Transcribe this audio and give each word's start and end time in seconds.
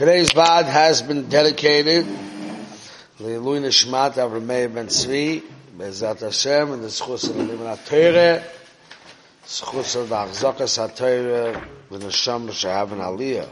Today's 0.00 0.32
Vad 0.32 0.64
has 0.64 1.02
been 1.02 1.28
dedicated. 1.28 2.06
Leilui 3.18 3.60
Nishmat 3.60 4.14
Avramei 4.14 4.72
Ben 4.72 4.86
Tzvi 4.86 5.42
Bezat 5.76 6.20
Hashem 6.20 6.72
and 6.72 6.82
the 6.82 6.88
Schus 6.88 7.28
of 7.28 7.36
the 7.36 7.42
Limon 7.42 7.66
HaTeire 7.76 8.42
Schus 9.44 10.00
of 10.00 10.08
the 10.08 10.14
Achzakas 10.14 10.78
HaTeire 10.78 11.62
V'Nasham 11.90 12.48
Shehav 12.48 12.92
an 12.92 13.00
Aliyah. 13.00 13.46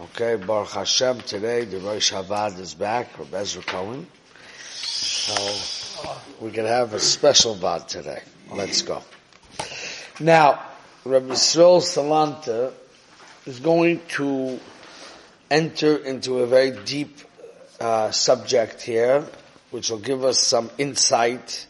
Okay, 0.00 0.34
Baruch 0.34 0.70
Hashem 0.70 1.20
today 1.20 1.64
the 1.64 1.78
Rosh 1.78 2.12
Havad 2.12 2.58
is 2.58 2.74
back 2.74 3.16
Rabbi 3.16 3.36
Ezra 3.36 3.62
Cohen. 3.62 4.04
So 4.70 5.54
we 6.40 6.50
can 6.50 6.64
have 6.64 6.92
a 6.92 6.98
special 6.98 7.54
Vad 7.54 7.88
today. 7.88 8.20
Let's 8.50 8.82
go. 8.82 9.00
Now 10.18 10.60
Rabbi 11.04 11.34
Yisrael 11.34 11.80
Salanta 11.80 12.72
is 13.46 13.60
going 13.60 14.00
to 14.08 14.58
enter 15.50 15.96
into 15.96 16.40
a 16.40 16.46
very 16.46 16.70
deep 16.70 17.18
uh, 17.80 18.10
subject 18.10 18.82
here, 18.82 19.24
which 19.70 19.90
will 19.90 19.98
give 19.98 20.24
us 20.24 20.38
some 20.38 20.70
insight 20.78 21.66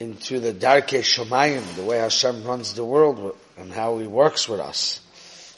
into 0.00 0.40
the 0.40 0.52
Darkei 0.52 1.00
Shemayim, 1.00 1.76
the 1.76 1.84
way 1.84 1.98
Hashem 1.98 2.44
runs 2.44 2.74
the 2.74 2.84
world 2.84 3.36
and 3.56 3.72
how 3.72 3.98
He 3.98 4.06
works 4.06 4.48
with 4.48 4.60
us. 4.60 5.00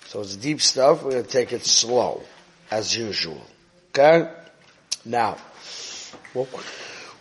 So 0.07 0.21
it's 0.21 0.37
deep 0.37 0.61
stuff. 0.61 1.03
We're 1.03 1.13
going 1.13 1.25
to 1.25 1.31
take 1.31 1.53
it 1.53 1.65
slow, 1.65 2.23
as 2.71 2.97
usual. 2.97 3.43
Okay? 3.91 4.31
Now, 5.05 5.39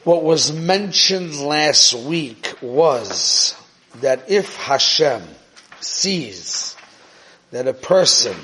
what 0.03 0.23
was 0.23 0.51
mentioned 0.51 1.39
last 1.39 1.93
week 1.93 2.53
was 2.61 3.55
that 4.01 4.29
if 4.29 4.55
Hashem 4.57 5.23
sees 5.79 6.75
that 7.51 7.67
a 7.67 7.73
person 7.73 8.35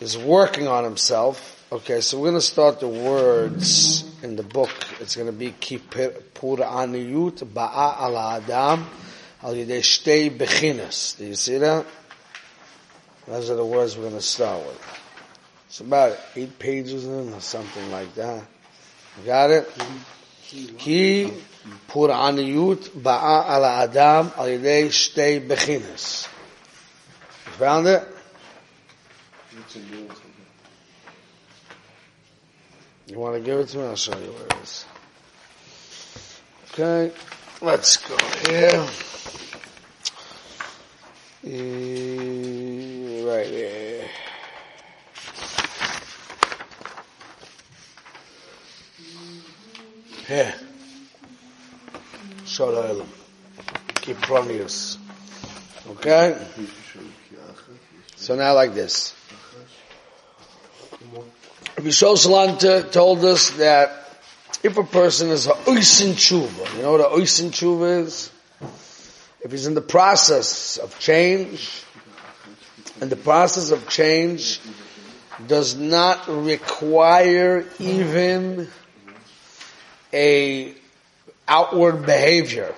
is 0.00 0.16
working 0.16 0.66
on 0.66 0.84
himself. 0.84 1.56
Okay, 1.70 2.00
so 2.00 2.18
we're 2.18 2.30
going 2.30 2.34
to 2.34 2.40
start 2.40 2.80
the 2.80 2.88
words 2.88 4.04
in 4.22 4.34
the 4.34 4.42
book. 4.42 4.70
It's 4.98 5.14
going 5.14 5.28
to 5.28 5.32
be 5.32 5.52
Kipur 5.52 6.22
Aniyut 6.34 7.44
Ba'a 7.44 8.08
Ala 8.08 8.36
Adam 8.38 8.86
Al 9.42 9.54
Yidei 9.54 9.78
Shtei 9.78 10.36
Bechinas. 10.36 11.16
Do 11.18 11.26
you 11.26 11.34
see 11.34 11.58
that? 11.58 11.86
Those 13.28 13.50
are 13.50 13.54
the 13.54 13.64
words 13.64 13.96
we're 13.96 14.04
going 14.04 14.14
to 14.14 14.22
start 14.22 14.66
with. 14.66 14.98
It's 15.68 15.80
about 15.80 16.18
eight 16.34 16.58
pages 16.58 17.06
in 17.06 17.32
or 17.32 17.40
something 17.40 17.92
like 17.92 18.12
that. 18.16 18.42
You 19.18 19.26
got 19.26 19.50
it? 19.50 19.70
Ki 20.78 21.32
Pur 21.86 22.08
Aniyut 22.08 22.88
Ba'a 22.88 23.56
Ala 23.56 23.82
Adam 23.82 24.32
Al 24.36 24.46
Yidei 24.46 24.86
Shtei 24.86 25.46
Bechinas. 25.46 26.26
You 27.46 27.52
found 27.52 27.86
it? 27.86 28.02
You 33.08 33.18
want 33.18 33.34
to 33.34 33.40
give 33.40 33.58
it 33.58 33.68
to 33.68 33.78
me? 33.78 33.84
I'll 33.84 33.96
show 33.96 34.16
you 34.16 34.30
where 34.30 34.46
it 34.46 34.54
is. 34.62 34.84
Okay, 36.72 37.12
let's 37.60 37.96
go 37.96 38.16
here. 38.48 38.86
E- 41.42 43.24
right 43.26 43.46
here. 43.46 44.08
Here. 50.28 50.54
Shalom. 52.44 53.08
Keep 53.96 54.18
promise. 54.18 54.98
Okay? 55.88 56.40
So 58.14 58.36
now 58.36 58.54
like 58.54 58.74
this. 58.74 59.19
Rabbi 61.80 61.92
Salanta 61.92 62.92
told 62.92 63.24
us 63.24 63.48
that 63.52 63.90
if 64.62 64.76
a 64.76 64.84
person 64.84 65.30
is 65.30 65.46
a 65.46 65.54
oisin 65.66 66.12
tshuva, 66.12 66.76
you 66.76 66.82
know 66.82 66.92
what 66.92 67.00
a 67.00 67.08
oisin 67.08 67.52
tshuva 67.52 68.04
is? 68.04 68.30
If 69.40 69.50
he's 69.50 69.66
in 69.66 69.72
the 69.72 69.80
process 69.80 70.76
of 70.76 70.98
change, 70.98 71.82
and 73.00 73.08
the 73.08 73.16
process 73.16 73.70
of 73.70 73.88
change 73.88 74.60
does 75.46 75.74
not 75.74 76.28
require 76.28 77.64
even 77.78 78.68
a 80.12 80.74
outward 81.48 82.04
behavior. 82.04 82.74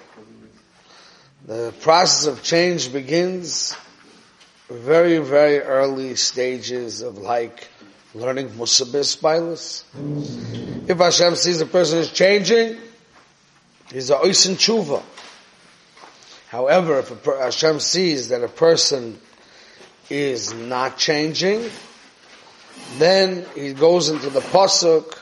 The 1.46 1.74
process 1.80 2.26
of 2.28 2.44
change 2.44 2.92
begins 2.92 3.76
very, 4.70 5.19
very 5.19 5.58
early 5.58 6.14
stages 6.14 7.02
of 7.02 7.19
like 7.19 7.66
learning 8.14 8.48
Musabis 8.50 9.18
Bailis. 9.18 9.84
If 10.88 10.98
Hashem 10.98 11.36
sees 11.36 11.60
a 11.60 11.66
person 11.66 11.98
is 11.98 12.10
changing, 12.12 12.76
he's 13.90 14.10
a 14.10 14.16
Oisin 14.16 14.56
Tshuva. 14.56 15.02
However, 16.48 16.98
if 16.98 17.22
per- 17.22 17.38
Hashem 17.38 17.80
sees 17.80 18.28
that 18.28 18.44
a 18.44 18.48
person 18.48 19.18
is 20.10 20.52
not 20.52 20.98
changing, 20.98 21.70
then 22.98 23.46
he 23.54 23.72
goes 23.72 24.10
into 24.10 24.28
the 24.28 24.40
pasuk 24.40 25.18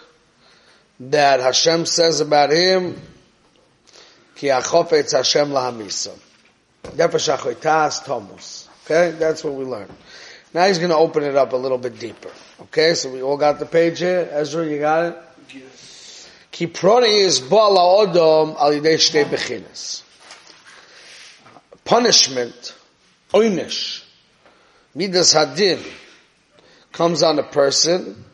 that 0.98 1.40
Hashem 1.40 1.86
says 1.86 2.20
about 2.20 2.50
him, 2.50 3.00
Ki 4.34 4.48
achofetz 4.48 5.12
Hashem 5.12 5.50
lahamisa. 5.50 6.18
Okay, 8.84 9.16
that's 9.16 9.44
what 9.44 9.54
we 9.54 9.64
learn. 9.64 9.88
Now 10.52 10.66
he's 10.66 10.78
going 10.78 10.90
to 10.90 10.96
open 10.96 11.22
it 11.22 11.36
up 11.36 11.52
a 11.52 11.56
little 11.56 11.78
bit 11.78 11.98
deeper. 11.98 12.30
Okay, 12.62 12.94
so 12.94 13.10
we 13.10 13.22
all 13.22 13.36
got 13.36 13.58
the 13.58 13.66
page 13.66 14.00
here. 14.00 14.28
Ezra, 14.32 14.66
you 14.66 14.78
got 14.80 15.06
it? 15.06 15.16
Yes. 15.54 16.28
Kiproni 16.52 17.24
is 17.24 17.40
bala 17.40 18.06
odom 18.06 18.56
al 18.56 18.72
yidei 18.72 18.96
shtei 18.96 19.24
bechinas. 19.24 20.02
Punishment, 21.84 22.74
oinish, 23.32 24.04
midas 24.94 25.34
hadin, 25.34 25.82
comes 26.92 27.22
on 27.22 27.38
a 27.38 27.44
person 27.44 28.24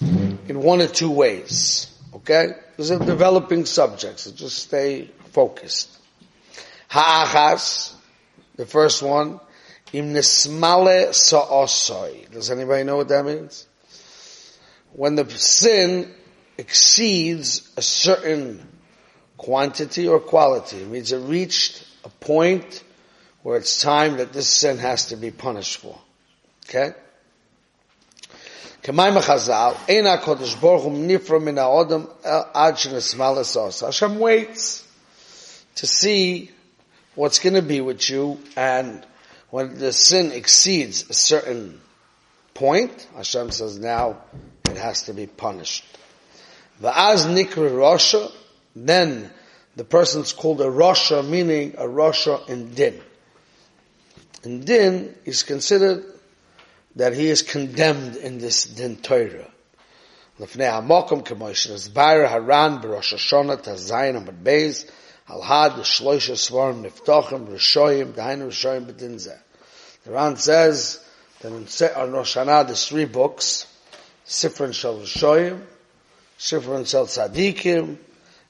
in 0.00 0.62
one 0.62 0.80
or 0.80 0.88
two 0.88 1.10
ways. 1.10 1.94
Okay? 2.14 2.54
These 2.76 2.92
are 2.92 2.98
developing 2.98 3.66
subjects, 3.66 4.22
so 4.22 4.32
just 4.32 4.58
stay 4.58 5.10
focused. 5.32 5.90
Ha'achas, 6.88 7.94
the 8.56 8.66
first 8.66 9.02
one, 9.02 9.40
im 9.92 10.12
nesmale 10.12 11.12
sa'osoi. 11.14 12.30
Does 12.30 12.50
anybody 12.50 12.84
know 12.84 12.96
what 12.96 13.08
that 13.08 13.24
means? 13.24 13.66
When 14.92 15.14
the 15.16 15.28
sin 15.30 16.12
exceeds 16.56 17.70
a 17.76 17.82
certain 17.82 18.66
quantity 19.36 20.08
or 20.08 20.20
quality, 20.20 20.78
it 20.78 20.88
means 20.88 21.12
it 21.12 21.18
reached 21.18 21.84
a 22.04 22.08
point 22.08 22.82
where 23.42 23.56
it's 23.56 23.80
time 23.80 24.16
that 24.16 24.32
this 24.32 24.48
sin 24.48 24.78
has 24.78 25.06
to 25.06 25.16
be 25.16 25.30
punished 25.30 25.78
for. 25.78 25.98
Okay? 26.68 26.92
K'mayim 28.82 29.20
Chazal, 29.20 29.74
Ein 29.88 30.04
HaKodesh 30.04 30.60
Baruch 30.60 30.82
Hu 30.82 30.90
nifra 30.90 31.42
min 31.42 31.56
ha'odam 31.56 32.08
ad 32.24 32.74
shenesmale 32.74 33.44
sa'os. 33.44 33.80
Hashem 33.80 34.18
waits 34.18 34.86
to 35.76 35.86
see 35.86 36.50
what's 37.14 37.38
going 37.38 37.54
to 37.54 37.62
be 37.62 37.80
with 37.80 38.08
you 38.08 38.38
and 38.56 39.04
when 39.50 39.78
the 39.78 39.92
sin 39.92 40.32
exceeds 40.32 41.08
a 41.08 41.14
certain 41.14 41.80
point, 42.54 43.06
Hashem 43.16 43.50
says 43.50 43.78
now 43.78 44.18
it 44.68 44.76
has 44.76 45.02
to 45.04 45.14
be 45.14 45.26
punished. 45.26 45.84
Va'az 46.82 47.26
nikri 47.26 47.70
Rasha, 47.70 48.30
then 48.76 49.30
the 49.76 49.84
person's 49.84 50.32
called 50.32 50.60
a 50.60 50.66
Rasha, 50.66 51.26
meaning 51.26 51.74
a 51.78 51.84
Rasha 51.84 52.48
in 52.48 52.74
Din. 52.74 53.00
In 54.44 54.60
Din, 54.64 55.14
is 55.24 55.42
considered 55.42 56.04
that 56.96 57.14
he 57.14 57.28
is 57.28 57.42
condemned 57.42 58.16
in 58.16 58.38
this 58.38 58.64
Din 58.64 58.96
Torah. 58.96 59.50
Lefnei 60.38 60.70
HaMokum 60.70 61.24
K'moshe 61.24 61.70
Nezbayer 61.70 62.28
Haran 62.28 62.80
B'Rosh 62.80 63.14
Hashanah 63.14 63.62
Tazayin 63.62 64.24
Amad 64.24 64.42
Beis 64.42 64.88
Al 65.28 65.42
Had 65.42 65.72
Shloisha 65.72 66.32
Svarim 66.32 66.82
Niftochim 66.82 67.48
Rishoyim 67.48 68.12
Dainu 68.12 68.48
Rishoyim 68.48 68.86
B'Din 68.86 69.16
Zeh. 69.16 69.38
The 70.04 70.12
Ran 70.12 70.36
says 70.36 71.04
that 71.40 71.48
in 71.48 71.66
on 71.96 72.12
Rosh 72.12 72.36
Hashanah 72.36 72.66
there's 72.66 72.86
three 72.86 73.04
books, 73.04 73.66
Sifron 74.26 74.72
Shal 74.72 74.98
Rishoyim, 74.98 75.60
Sifron 76.38 76.88
Shal 76.88 77.06
Tzadikim, 77.06 77.98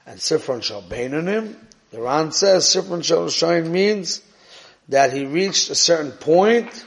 and 0.07 0.21
Sifron 0.21 0.63
Shal 0.63 0.83
Beinonim. 0.83 1.57
The 1.91 2.01
Ran 2.01 2.31
says 2.31 2.65
Sifron 2.67 3.03
Shal 3.03 3.27
Rishoyim 3.27 3.71
means 3.71 4.23
that 4.89 5.13
he 5.13 5.27
reached 5.27 5.71
a 5.71 5.75
certain 5.75 6.13
point 6.13 6.87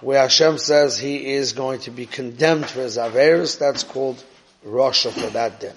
where 0.00 0.20
Hashem 0.20 0.58
says 0.58 0.98
he 0.98 1.34
is 1.34 1.52
going 1.52 1.80
to 1.80 1.92
be 1.92 2.06
condemned 2.06 2.66
for 2.66 2.80
his 2.80 2.96
Averis. 2.98 3.58
That's 3.58 3.84
called 3.84 4.22
Rasha 4.66 5.12
for 5.12 5.30
that 5.30 5.60
day. 5.60 5.72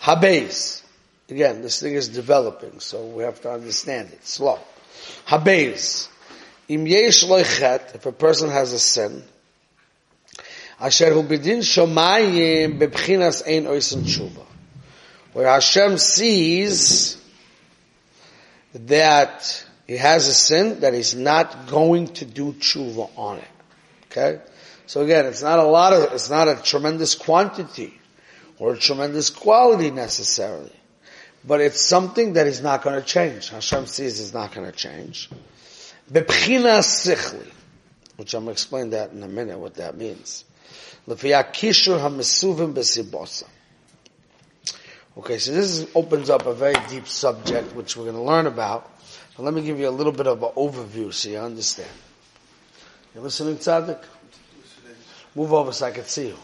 Habez. 0.00 0.83
Again, 1.30 1.62
this 1.62 1.80
thing 1.80 1.94
is 1.94 2.08
developing, 2.08 2.80
so 2.80 3.04
we 3.06 3.22
have 3.22 3.40
to 3.42 3.50
understand 3.50 4.10
it. 4.12 4.26
Slow. 4.26 4.58
Habez. 5.26 6.08
Im 6.68 6.86
yesh 6.86 7.24
if 7.24 8.06
a 8.06 8.12
person 8.12 8.50
has 8.50 8.72
a 8.72 8.78
sin, 8.78 9.22
Asher 10.80 11.12
hu 11.12 11.22
bidin 11.22 11.58
shomayim 11.60 12.78
bebchinas 12.78 13.46
ein 13.46 13.64
oisen 13.64 14.02
tshuva. 14.02 14.44
Where 15.32 15.48
Hashem 15.48 15.98
sees 15.98 17.16
that 18.74 19.66
he 19.86 19.96
has 19.96 20.26
a 20.26 20.34
sin 20.34 20.80
that 20.80 20.94
he's 20.94 21.14
not 21.14 21.68
going 21.68 22.08
to 22.08 22.24
do 22.24 22.52
tshuva 22.52 23.10
on 23.16 23.38
it. 23.38 23.48
Okay? 24.10 24.40
So 24.86 25.02
again, 25.02 25.26
it's 25.26 25.42
not 25.42 25.58
a 25.58 25.64
lot 25.64 25.92
of, 25.92 26.12
it's 26.12 26.30
not 26.30 26.48
a 26.48 26.56
tremendous 26.56 27.14
quantity 27.14 27.98
or 28.58 28.74
a 28.74 28.78
tremendous 28.78 29.30
quality 29.30 29.90
necessarily. 29.90 30.72
But 31.46 31.60
it's 31.60 31.84
something 31.84 32.34
that 32.34 32.46
is 32.46 32.62
not 32.62 32.82
going 32.82 33.00
to 33.00 33.06
change. 33.06 33.50
Hashem 33.50 33.86
sees 33.86 34.18
is 34.18 34.32
not 34.32 34.54
going 34.54 34.70
to 34.70 34.76
change. 34.76 35.28
Bebchina 36.10 36.80
sichli, 36.80 37.50
which 38.16 38.34
I'm 38.34 38.44
going 38.44 38.54
to 38.54 38.58
explain 38.58 38.90
that 38.90 39.12
in 39.12 39.22
a 39.22 39.28
minute, 39.28 39.58
what 39.58 39.74
that 39.74 39.96
means. 39.96 40.44
Okay, 45.16 45.38
so 45.38 45.52
this 45.52 45.86
opens 45.94 46.30
up 46.30 46.46
a 46.46 46.54
very 46.54 46.74
deep 46.88 47.06
subject, 47.06 47.74
which 47.74 47.96
we're 47.96 48.04
going 48.04 48.16
to 48.16 48.22
learn 48.22 48.46
about. 48.46 48.90
But 49.36 49.42
let 49.42 49.52
me 49.52 49.62
give 49.62 49.78
you 49.78 49.88
a 49.88 49.90
little 49.90 50.12
bit 50.12 50.26
of 50.26 50.42
an 50.42 50.50
overview 50.56 51.12
so 51.12 51.28
you 51.28 51.38
understand. 51.38 51.90
You 53.14 53.20
listening, 53.20 53.56
Tzaddik? 53.56 54.02
Move 55.34 55.52
over 55.52 55.72
so 55.72 55.86
I 55.86 55.90
can 55.90 56.04
see 56.04 56.28
you. 56.28 56.38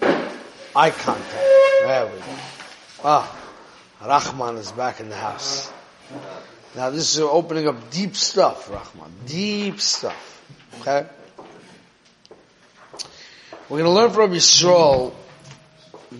Eye 0.00 0.90
contact. 0.90 1.32
There 1.32 2.06
we 2.06 2.18
go. 2.18 2.24
Ah, 3.02 3.43
Rahman 4.06 4.56
is 4.56 4.70
back 4.72 5.00
in 5.00 5.08
the 5.08 5.16
house. 5.16 5.72
Now 6.76 6.90
this 6.90 7.14
is 7.14 7.20
opening 7.20 7.68
up 7.68 7.90
deep 7.90 8.16
stuff, 8.16 8.68
Rahman. 8.68 9.12
Deep 9.26 9.80
stuff. 9.80 10.42
Okay? 10.80 11.06
We're 13.68 13.78
going 13.78 13.84
to 13.84 13.90
learn 13.90 14.10
from 14.10 14.32
Yisrael 14.32 15.14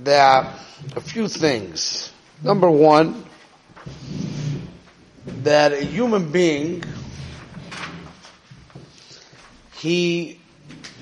that 0.05 0.59
a 0.97 1.01
few 1.01 1.29
things. 1.29 2.11
Number 2.43 2.71
one, 2.71 3.27
that 5.43 5.73
a 5.73 5.85
human 5.85 6.33
being, 6.33 6.85
he 9.77 10.41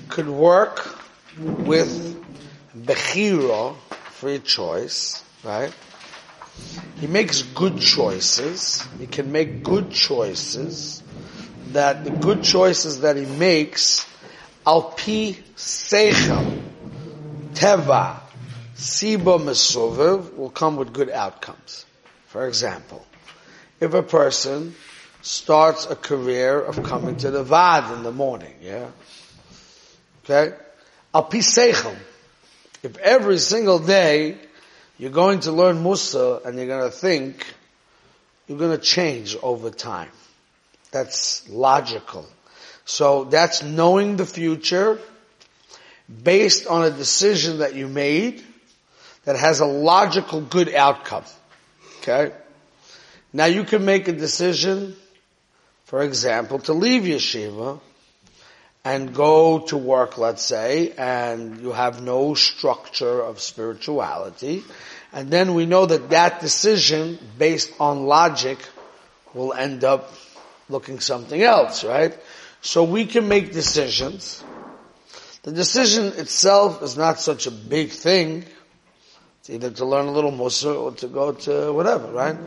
could 0.09 0.27
work 0.27 0.99
with 1.39 2.21
Bechira, 2.77 3.75
free 4.11 4.39
choice, 4.39 5.23
right? 5.43 5.73
He 6.99 7.07
makes 7.07 7.41
good 7.41 7.79
choices. 7.79 8.85
He 8.99 9.07
can 9.07 9.31
make 9.31 9.63
good 9.63 9.91
choices. 9.91 11.03
That 11.71 12.03
the 12.03 12.11
good 12.11 12.43
choices 12.43 13.01
that 13.01 13.15
he 13.15 13.25
makes, 13.25 14.05
alpi 14.65 15.35
seichel, 15.55 16.61
teva, 17.53 18.19
siba 18.75 19.39
mesuviv, 19.39 20.35
will 20.35 20.49
come 20.49 20.75
with 20.75 20.93
good 20.93 21.09
outcomes. 21.09 21.85
For 22.27 22.47
example, 22.47 23.05
if 23.79 23.93
a 23.93 24.03
person 24.03 24.75
starts 25.21 25.85
a 25.85 25.95
career 25.95 26.61
of 26.61 26.83
coming 26.83 27.15
to 27.17 27.31
the 27.31 27.43
vad 27.43 27.91
in 27.97 28.03
the 28.03 28.11
morning, 28.11 28.53
yeah, 28.61 28.87
Okay? 30.23 30.55
Al 31.13 31.25
piseichel. 31.25 31.95
If 32.81 32.97
every 32.97 33.37
single 33.39 33.79
day 33.79 34.37
you're 34.97 35.11
going 35.11 35.41
to 35.41 35.51
learn 35.51 35.81
Musa 35.83 36.41
and 36.45 36.57
you're 36.57 36.67
going 36.67 36.89
to 36.89 36.95
think, 36.95 37.45
you're 38.47 38.57
going 38.57 38.77
to 38.77 38.83
change 38.83 39.35
over 39.41 39.69
time. 39.69 40.09
That's 40.91 41.49
logical. 41.49 42.27
So 42.85 43.23
that's 43.25 43.63
knowing 43.63 44.17
the 44.17 44.25
future 44.25 44.99
based 46.23 46.67
on 46.67 46.83
a 46.83 46.91
decision 46.91 47.59
that 47.59 47.75
you 47.75 47.87
made 47.87 48.43
that 49.25 49.35
has 49.35 49.59
a 49.61 49.65
logical 49.65 50.41
good 50.41 50.73
outcome. 50.73 51.23
Okay? 52.01 52.33
Now 53.31 53.45
you 53.45 53.63
can 53.63 53.85
make 53.85 54.07
a 54.07 54.11
decision, 54.13 54.95
for 55.85 56.03
example, 56.03 56.59
to 56.59 56.73
leave 56.73 57.03
yeshiva 57.03 57.79
and 58.85 59.15
go 59.15 59.59
to 59.59 59.77
work, 59.77 60.17
let's 60.17 60.43
say, 60.43 60.91
and 60.97 61.61
you 61.61 61.71
have 61.71 62.03
no 62.03 62.33
structure 62.33 63.21
of 63.21 63.39
spirituality, 63.39 64.61
and 65.13 65.29
then 65.29 65.53
we 65.53 65.65
know 65.65 65.85
that 65.85 66.09
that 66.09 66.41
decision, 66.41 67.17
based 67.37 67.71
on 67.79 68.05
logic, 68.07 68.59
will 69.33 69.53
end 69.53 69.83
up 69.85 70.11
looking 70.67 70.99
something 70.99 71.41
else, 71.41 71.83
right? 71.85 72.17
So 72.61 72.83
we 72.83 73.05
can 73.05 73.27
make 73.27 73.53
decisions. 73.53 74.43
The 75.43 75.51
decision 75.51 76.07
itself 76.17 76.83
is 76.83 76.97
not 76.97 77.19
such 77.19 77.47
a 77.47 77.51
big 77.51 77.89
thing. 77.91 78.45
It's 79.39 79.49
either 79.49 79.71
to 79.71 79.85
learn 79.85 80.07
a 80.07 80.11
little 80.11 80.31
Musa 80.31 80.73
or 80.73 80.91
to 80.93 81.07
go 81.07 81.31
to 81.31 81.71
whatever, 81.71 82.11
right? 82.11 82.37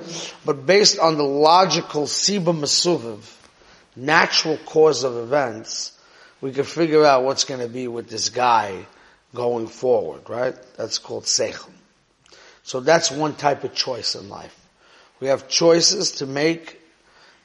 But 0.45 0.67
based 0.67 0.99
on 0.99 1.17
the 1.17 1.25
logical 1.25 2.05
Siba 2.05 2.59
Masuviv, 2.59 3.21
natural 3.95 4.59
cause 4.59 5.05
of 5.05 5.17
events, 5.17 5.93
we 6.41 6.53
can 6.53 6.65
figure 6.65 7.05
out 7.05 7.25
what's 7.25 7.45
going 7.45 7.61
to 7.61 7.69
be 7.69 7.89
with 7.89 8.09
this 8.09 8.29
guy 8.29 8.87
going 9.35 9.67
forward, 9.67 10.29
right? 10.29 10.55
That's 10.77 10.99
called 10.99 11.25
seichel. 11.25 11.71
So 12.63 12.81
that's 12.81 13.11
one 13.11 13.35
type 13.35 13.65
of 13.65 13.75
choice 13.75 14.15
in 14.15 14.29
life. 14.29 14.55
We 15.21 15.29
have 15.29 15.49
choices 15.49 16.13
to 16.13 16.27
make 16.27 16.81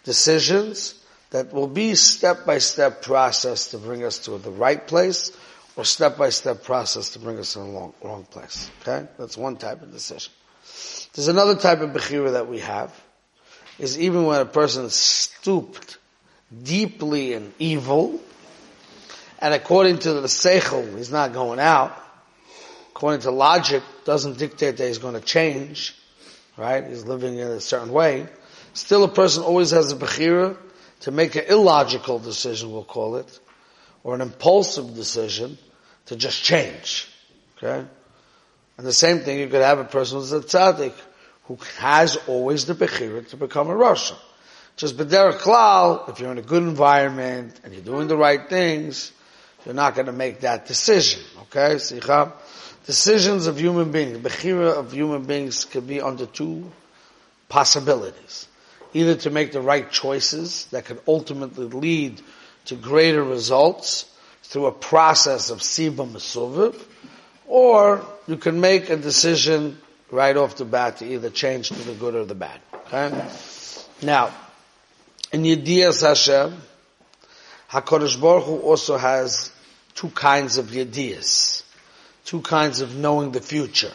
decisions 0.04 0.96
that 1.30 1.54
will 1.54 1.68
be 1.68 1.96
step 1.96 2.46
by 2.46 2.58
step 2.58 3.02
process 3.02 3.72
to 3.72 3.78
bring 3.78 4.04
us 4.04 4.20
to 4.20 4.38
the 4.38 4.52
right 4.52 4.86
place 4.86 5.32
or 5.76 5.86
step 5.86 6.18
by 6.18 6.30
step 6.30 6.64
process 6.64 7.12
to 7.12 7.20
bring 7.20 7.40
us 7.40 7.54
to 7.54 7.60
the 7.60 7.66
wrong, 7.66 7.94
wrong 8.04 8.24
place. 8.26 8.70
Okay? 8.82 9.08
That's 9.18 9.38
one 9.38 9.56
type 9.56 9.82
of 9.82 9.92
decision. 9.92 10.34
There's 11.14 11.28
another 11.28 11.56
type 11.56 11.82
of 11.82 11.92
bechira 11.92 12.34
that 12.34 12.48
we 12.48 12.60
have 12.60 12.94
is 13.80 13.98
even 14.00 14.26
when 14.26 14.42
a 14.42 14.46
person 14.46 14.86
is 14.86 14.96
stooped 14.96 15.98
deeply 16.64 17.34
in 17.34 17.54
evil, 17.58 18.20
and 19.42 19.54
according 19.54 20.00
to 20.00 20.14
the 20.14 20.28
seichel, 20.28 20.96
he's 20.96 21.12
not 21.12 21.34
going 21.34 21.60
out. 21.60 21.98
According 22.92 23.22
to 23.22 23.32
logic, 23.32 23.82
doesn't 24.06 24.38
dictate 24.38 24.78
that 24.78 24.88
he's 24.88 25.00
going 25.00 25.16
to 25.16 25.22
change, 25.22 25.96
right? 26.58 26.86
He's 26.86 27.06
living 27.06 27.38
in 27.40 27.48
a 27.48 27.60
certain 27.60 27.92
way. 27.92 28.28
Still, 28.74 29.04
a 29.04 29.08
person 29.08 29.44
always 29.44 29.72
has 29.72 29.92
a 29.92 29.96
bechira 29.96 30.56
to 31.02 31.12
make 31.12 31.36
an 31.36 31.46
illogical 31.50 32.20
decision, 32.20 32.72
we'll 32.72 32.84
call 32.84 33.16
it, 33.16 33.40
or 34.04 34.14
an 34.14 34.22
impulsive 34.22 34.94
decision 34.94 35.58
to 36.06 36.16
just 36.16 36.44
change. 36.44 37.10
Okay? 37.58 37.86
And 38.78 38.88
the 38.88 38.94
same 38.94 39.20
thing, 39.20 39.40
you 39.40 39.48
could 39.48 39.64
have 39.64 39.80
a 39.80 39.84
person 39.84 40.20
who's 40.20 40.32
a 40.32 40.40
tzaddik, 40.40 40.94
who 41.46 41.58
has 41.80 42.18
always 42.28 42.66
the 42.66 42.76
bechira 42.76 43.28
to 43.30 43.38
become 43.38 43.70
a 43.70 43.74
Rasha. 43.74 44.16
Just 44.78 44.96
b'derech 44.98 45.40
klal, 45.40 46.10
if 46.10 46.20
you're 46.20 46.32
in 46.32 46.38
a 46.38 46.44
good 46.44 46.64
environment 46.64 47.60
and 47.64 47.74
you're 47.74 47.84
doing 47.84 48.08
the 48.08 48.18
right 48.18 48.48
things, 48.48 49.12
you're 49.66 49.76
not 49.76 49.96
going 49.96 50.08
to 50.08 50.12
make 50.12 50.42
that 50.42 50.68
decision. 50.68 51.22
Okay, 51.44 51.76
Sicha? 51.76 52.34
Decisions 52.86 53.48
of 53.48 53.60
human 53.60 53.92
beings, 53.92 54.18
bechira 54.18 54.74
of 54.74 54.92
human 54.92 55.24
beings 55.24 55.66
could 55.66 55.88
be 55.88 56.02
under 56.02 56.26
two 56.26 56.72
possibilities. 57.48 58.48
Either 58.94 59.16
to 59.16 59.30
make 59.30 59.52
the 59.52 59.62
right 59.62 59.90
choices 59.92 60.66
that 60.72 60.86
could 60.86 61.00
ultimately 61.08 61.68
lead 61.68 62.22
to 62.66 62.76
greater 62.76 63.24
results 63.24 64.06
through 64.44 64.66
a 64.66 64.72
process 64.72 65.50
of 65.50 65.60
siba 65.60 66.10
mesuviv, 66.10 66.76
or 67.48 68.06
you 68.28 68.38
can 68.38 68.60
make 68.60 68.90
a 68.90 68.98
decision 68.98 69.78
right 70.10 70.36
off 70.36 70.58
the 70.58 70.66
bat 70.66 70.98
to 70.98 71.06
either 71.06 71.30
change 71.30 71.70
to 71.70 71.76
the 71.76 71.94
good 71.94 72.16
or 72.16 72.26
the 72.26 72.36
bad. 72.36 72.60
Okay? 72.88 73.10
Now, 74.02 74.34
in 75.32 75.44
Yediyas 75.44 76.06
Hashem, 76.06 76.62
HaKadosh 77.70 78.20
Baruch 78.20 78.44
Hu 78.44 78.58
also 78.60 78.98
has 78.98 79.51
two 79.96 80.10
kinds 80.10 80.58
of 80.58 80.76
ideas, 80.76 81.64
two 82.26 82.42
kinds 82.42 82.82
of 82.82 82.96
knowing 82.96 83.32
the 83.32 83.42
future. 83.42 83.94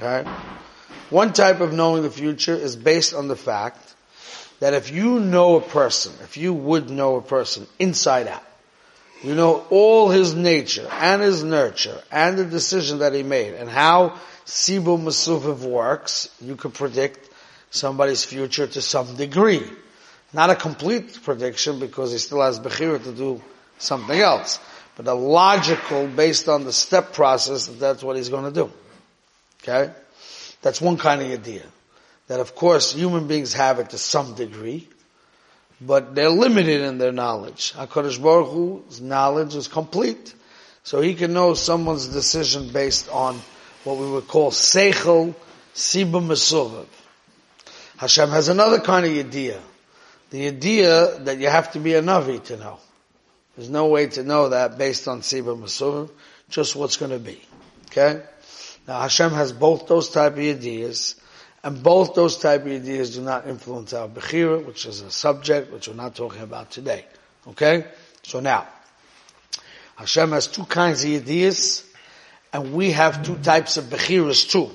Okay? 0.00 0.28
One 1.10 1.32
type 1.32 1.60
of 1.60 1.72
knowing 1.72 2.02
the 2.02 2.10
future 2.10 2.54
is 2.54 2.76
based 2.76 3.14
on 3.14 3.28
the 3.28 3.36
fact 3.36 3.94
that 4.60 4.74
if 4.74 4.90
you 4.90 5.20
know 5.20 5.56
a 5.56 5.60
person, 5.60 6.12
if 6.22 6.36
you 6.36 6.54
would 6.54 6.88
know 6.88 7.16
a 7.16 7.22
person 7.22 7.66
inside 7.78 8.28
out, 8.28 8.44
you 9.22 9.34
know 9.34 9.64
all 9.70 10.08
his 10.08 10.34
nature 10.34 10.88
and 10.90 11.22
his 11.22 11.44
nurture 11.44 12.00
and 12.10 12.38
the 12.38 12.44
decision 12.44 12.98
that 13.00 13.12
he 13.12 13.22
made 13.22 13.54
and 13.54 13.68
how 13.68 14.18
Sibu 14.46 14.98
Masuviv 14.98 15.60
works, 15.60 16.28
you 16.40 16.56
could 16.56 16.74
predict 16.74 17.28
somebody's 17.70 18.24
future 18.24 18.66
to 18.66 18.80
some 18.80 19.16
degree. 19.16 19.62
Not 20.32 20.50
a 20.50 20.54
complete 20.54 21.22
prediction 21.22 21.78
because 21.78 22.12
he 22.12 22.18
still 22.18 22.40
has 22.40 22.58
Bechira 22.58 23.02
to 23.04 23.12
do 23.12 23.42
something 23.78 24.18
else. 24.18 24.58
But 24.96 25.06
a 25.06 25.14
logical, 25.14 26.06
based 26.06 26.48
on 26.48 26.64
the 26.64 26.72
step 26.72 27.12
process, 27.12 27.66
that 27.66 27.80
that's 27.80 28.02
what 28.02 28.16
he's 28.16 28.28
going 28.28 28.44
to 28.44 28.50
do. 28.52 28.72
Okay? 29.62 29.92
That's 30.60 30.80
one 30.80 30.96
kind 30.96 31.22
of 31.22 31.30
idea. 31.30 31.64
That 32.28 32.40
of 32.40 32.54
course 32.54 32.92
human 32.92 33.26
beings 33.26 33.52
have 33.54 33.78
it 33.78 33.90
to 33.90 33.98
some 33.98 34.34
degree, 34.34 34.88
but 35.80 36.14
they're 36.14 36.30
limited 36.30 36.82
in 36.82 36.98
their 36.98 37.12
knowledge. 37.12 37.72
HaKadosh 37.72 38.22
Baruch 38.22 38.52
Hu's 38.52 39.00
knowledge 39.00 39.54
is 39.54 39.68
complete. 39.68 40.34
So 40.84 41.00
he 41.00 41.14
can 41.14 41.32
know 41.32 41.54
someone's 41.54 42.08
decision 42.08 42.68
based 42.72 43.08
on 43.08 43.40
what 43.84 43.98
we 43.98 44.10
would 44.10 44.28
call 44.28 44.50
seichel 44.50 45.34
siba 45.74 46.22
mesuvav. 46.22 46.86
Hashem 47.96 48.30
has 48.30 48.48
another 48.48 48.80
kind 48.80 49.06
of 49.06 49.12
idea. 49.12 49.60
The 50.30 50.48
idea 50.48 51.18
that 51.20 51.38
you 51.38 51.48
have 51.48 51.72
to 51.72 51.78
be 51.78 51.94
a 51.94 52.02
Navi 52.02 52.42
to 52.44 52.56
know. 52.56 52.78
There's 53.56 53.70
no 53.70 53.86
way 53.86 54.06
to 54.06 54.22
know 54.22 54.48
that 54.48 54.78
based 54.78 55.08
on 55.08 55.20
siba 55.20 55.58
mesuvav, 55.58 56.10
just 56.48 56.74
what's 56.74 56.96
going 56.96 57.12
to 57.12 57.18
be. 57.18 57.40
Okay? 57.90 58.22
Now 58.88 59.00
Hashem 59.00 59.32
has 59.32 59.52
both 59.52 59.86
those 59.86 60.08
type 60.08 60.32
of 60.32 60.38
ideas, 60.38 61.16
and 61.62 61.82
both 61.82 62.14
those 62.14 62.38
type 62.38 62.62
of 62.62 62.68
ideas 62.68 63.14
do 63.14 63.22
not 63.22 63.46
influence 63.46 63.92
our 63.92 64.08
Bechira, 64.08 64.64
which 64.64 64.86
is 64.86 65.00
a 65.02 65.10
subject 65.10 65.72
which 65.72 65.88
we're 65.88 65.94
not 65.94 66.14
talking 66.14 66.42
about 66.42 66.70
today. 66.70 67.04
Okay? 67.46 67.86
So 68.22 68.40
now, 68.40 68.66
Hashem 69.96 70.30
has 70.32 70.46
two 70.46 70.64
kinds 70.64 71.04
of 71.04 71.10
ideas, 71.10 71.84
and 72.52 72.72
we 72.72 72.92
have 72.92 73.22
two 73.24 73.36
types 73.36 73.76
of 73.76 73.84
Bechiras 73.84 74.50
too. 74.50 74.70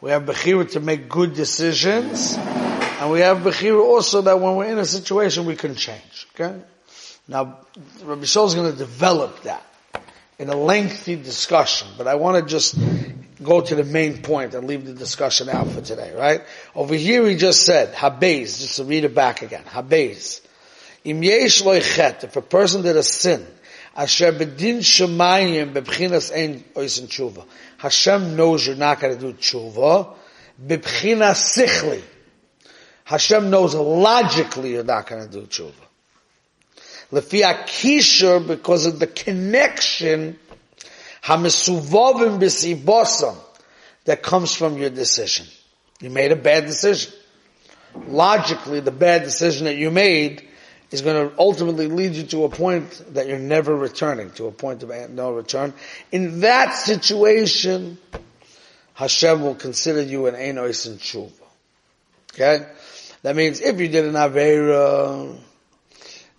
We 0.00 0.10
have 0.10 0.24
Bechira 0.24 0.70
to 0.72 0.80
make 0.80 1.08
good 1.08 1.34
decisions, 1.34 2.34
and 2.36 3.10
we 3.10 3.20
have 3.20 3.38
Bechira 3.38 3.80
also 3.82 4.22
that 4.22 4.40
when 4.40 4.56
we're 4.56 4.66
in 4.66 4.78
a 4.78 4.86
situation 4.86 5.46
we 5.46 5.56
can 5.56 5.76
change. 5.76 6.26
Okay? 6.34 6.60
Now, 7.30 7.58
Rabbi 8.02 8.22
Shaul 8.22 8.48
is 8.48 8.54
going 8.54 8.72
to 8.72 8.76
develop 8.76 9.44
that 9.44 9.64
in 10.40 10.48
a 10.48 10.56
lengthy 10.56 11.14
discussion, 11.14 11.86
but 11.96 12.08
I 12.08 12.16
want 12.16 12.42
to 12.42 12.50
just 12.50 12.76
go 13.40 13.60
to 13.60 13.74
the 13.76 13.84
main 13.84 14.20
point 14.20 14.52
and 14.54 14.66
leave 14.66 14.84
the 14.84 14.94
discussion 14.94 15.48
out 15.48 15.68
for 15.68 15.80
today, 15.80 16.12
right? 16.12 16.42
Over 16.74 16.96
here 16.96 17.24
he 17.28 17.36
just 17.36 17.64
said, 17.64 17.94
Habez, 17.94 18.58
just 18.58 18.76
to 18.78 18.84
read 18.84 19.04
it 19.04 19.14
back 19.14 19.42
again, 19.42 19.62
Habez. 19.62 20.44
Im 21.04 21.22
yesh 21.22 21.62
loichet, 21.62 22.24
if 22.24 22.34
a 22.34 22.42
person 22.42 22.82
did 22.82 22.96
a 22.96 23.02
sin, 23.04 23.46
asher 23.96 24.32
bedin 24.32 24.78
shemayim 24.78 25.72
bebchinas 25.72 26.34
ein 26.34 26.64
oisin 26.74 27.06
tshuva. 27.06 27.46
Hashem 27.78 28.34
knows 28.34 28.66
you're 28.66 28.74
not 28.74 28.98
going 28.98 29.16
to 29.16 29.20
do 29.20 29.32
tshuva, 29.34 30.16
bebchinas 30.60 31.56
sichli. 31.56 32.02
Hashem 33.04 33.50
knows 33.50 33.76
logically 33.76 34.72
you're 34.72 34.82
not 34.82 35.06
going 35.06 35.28
to 35.28 35.30
do 35.30 35.46
tshuva. 35.46 35.89
Lefia 37.12 37.64
kishur, 37.64 38.46
because 38.46 38.86
of 38.86 38.98
the 38.98 39.06
connection, 39.06 40.38
hamesuvovim 41.24 42.38
b'sibosam, 42.38 43.36
that 44.04 44.22
comes 44.22 44.54
from 44.54 44.78
your 44.78 44.90
decision. 44.90 45.46
You 46.00 46.10
made 46.10 46.32
a 46.32 46.36
bad 46.36 46.66
decision. 46.66 47.12
Logically, 48.06 48.80
the 48.80 48.92
bad 48.92 49.24
decision 49.24 49.64
that 49.64 49.76
you 49.76 49.90
made 49.90 50.48
is 50.90 51.02
going 51.02 51.28
to 51.28 51.38
ultimately 51.38 51.86
lead 51.86 52.14
you 52.14 52.24
to 52.24 52.44
a 52.44 52.48
point 52.48 53.02
that 53.14 53.28
you're 53.28 53.38
never 53.38 53.74
returning, 53.74 54.30
to 54.32 54.46
a 54.46 54.52
point 54.52 54.82
of 54.82 55.10
no 55.10 55.32
return. 55.32 55.72
In 56.10 56.40
that 56.40 56.74
situation, 56.74 57.98
Hashem 58.94 59.42
will 59.42 59.54
consider 59.54 60.02
you 60.02 60.26
an 60.26 60.34
Einois 60.34 60.86
and 60.86 60.98
Tshuva. 60.98 61.32
Okay? 62.34 62.66
That 63.22 63.36
means 63.36 63.60
if 63.60 63.78
you 63.78 63.88
did 63.88 64.04
an 64.04 64.14
Aveira, 64.14 65.38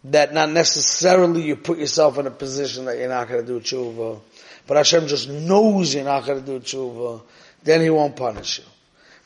that 0.06 0.34
not 0.34 0.50
necessarily 0.50 1.44
you 1.44 1.56
put 1.56 1.78
yourself 1.78 2.18
in 2.18 2.28
a 2.28 2.32
position 2.32 2.86
that 2.86 2.98
you're 2.98 3.10
not 3.10 3.28
going 3.28 3.46
to 3.46 3.48
do 3.48 3.60
tshuva, 3.60 4.20
but 4.68 4.78
Hashem 4.78 5.08
just 5.08 5.30
knows 5.30 5.94
you're 5.94 6.04
not 6.04 6.26
going 6.26 6.44
to 6.44 6.46
do 6.46 6.60
tshuva, 6.60 7.22
then 7.64 7.82
He 7.82 7.90
won't 7.90 8.16
punish 8.16 8.60
you. 8.60 8.66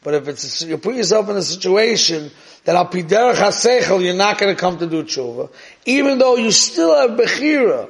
But 0.03 0.13
if 0.13 0.27
it's 0.27 0.61
you 0.61 0.77
put 0.77 0.95
yourself 0.95 1.29
in 1.29 1.35
a 1.35 1.41
situation 1.41 2.29
that 2.65 2.75
al 2.75 2.87
piderach 2.87 3.35
hasechel 3.35 4.03
you're 4.03 4.13
not 4.13 4.37
going 4.37 4.53
to 4.53 4.59
come 4.59 4.77
to 4.77 4.87
do 4.87 5.03
tshuva, 5.03 5.49
even 5.85 6.19
though 6.19 6.35
you 6.35 6.51
still 6.51 6.95
have 6.95 7.17
bechira 7.17 7.89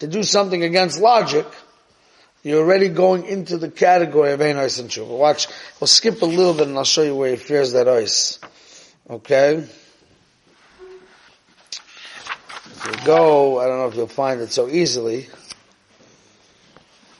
to 0.00 0.06
do 0.06 0.22
something 0.22 0.64
against 0.64 0.98
logic, 0.98 1.46
you're 2.42 2.60
already 2.60 2.88
going 2.88 3.26
into 3.26 3.58
the 3.58 3.70
category 3.70 4.32
of 4.32 4.40
ein 4.40 4.56
and 4.56 4.68
tshuva. 4.68 5.06
Watch, 5.06 5.46
we'll 5.78 5.86
skip 5.86 6.22
a 6.22 6.26
little 6.26 6.54
bit 6.54 6.66
and 6.66 6.76
I'll 6.76 6.84
show 6.84 7.02
you 7.02 7.14
where 7.14 7.30
he 7.30 7.36
fears 7.36 7.74
that 7.74 7.86
ice. 7.86 8.38
Okay. 9.08 9.68
You 12.86 12.92
go, 13.04 13.60
I 13.60 13.66
don't 13.66 13.78
know 13.78 13.88
if 13.88 13.94
you'll 13.94 14.06
find 14.06 14.40
it 14.40 14.52
so 14.52 14.68
easily. 14.68 15.28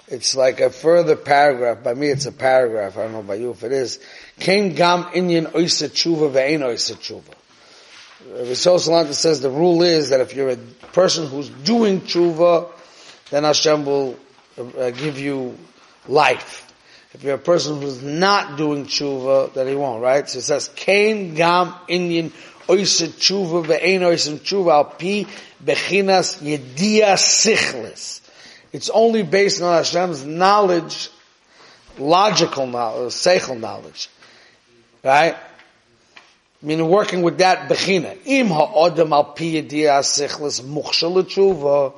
It's 0.08 0.34
like 0.34 0.60
a 0.60 0.70
further 0.70 1.14
paragraph. 1.14 1.84
By 1.84 1.94
me, 1.94 2.08
it's 2.08 2.26
a 2.26 2.32
paragraph. 2.32 2.96
I 2.96 3.02
don't 3.02 3.12
know 3.12 3.20
about 3.20 3.38
you 3.38 3.50
if 3.50 3.62
it 3.62 3.72
is. 3.72 4.00
Came 4.38 4.74
gam 4.74 5.04
inyan 5.04 5.52
oisa 5.52 5.88
tshuva 5.88 6.32
ve'ein 6.32 6.60
oisa 6.60 6.96
tshuva. 6.96 7.34
Rasul 8.48 8.78
Salanta 8.78 9.14
says 9.14 9.40
the 9.40 9.50
rule 9.50 9.82
is 9.82 10.10
that 10.10 10.20
if 10.20 10.34
you're 10.34 10.50
a 10.50 10.56
person 10.92 11.26
who's 11.26 11.48
doing 11.48 12.00
tshuva, 12.00 12.70
then 13.30 13.44
Hashem 13.44 13.84
will 13.84 14.18
uh, 14.58 14.90
give 14.90 15.18
you 15.18 15.56
life. 16.08 16.66
If 17.12 17.22
you're 17.22 17.34
a 17.34 17.38
person 17.38 17.80
who's 17.80 18.02
not 18.02 18.56
doing 18.56 18.86
tshuva, 18.86 19.52
then 19.54 19.68
he 19.68 19.74
won't, 19.74 20.02
right? 20.02 20.28
So 20.28 20.38
it 20.38 20.42
says, 20.42 20.68
Kain 20.68 21.34
gam 21.34 21.72
inyan 21.88 22.32
oisa 22.70 23.08
tshuva 23.08 23.64
ve'ein 23.66 24.02
oisa 24.02 24.38
tshuva 24.38 24.72
al 24.72 24.84
pi 25.00 25.26
bechinas 25.64 26.38
yedia 26.40 27.14
sichlis. 27.16 28.20
It's 28.72 28.90
only 28.90 29.22
based 29.22 29.60
on 29.62 29.76
Hashem's 29.76 30.24
knowledge, 30.24 31.10
logical 31.98 32.66
knowledge, 32.66 33.12
seichel 33.12 33.58
knowledge. 33.58 34.08
Right? 35.02 35.34
I 36.62 36.66
mean, 36.66 36.88
working 36.88 37.22
with 37.22 37.38
that 37.38 37.68
bechina. 37.68 38.16
Im 38.24 38.48
ha'odem 38.48 39.12
al 39.12 39.24
pi 39.24 39.44
yedia 39.44 40.00
sichlis 40.00 40.62
muchshel 40.62 41.22
tshuva. 41.24 41.94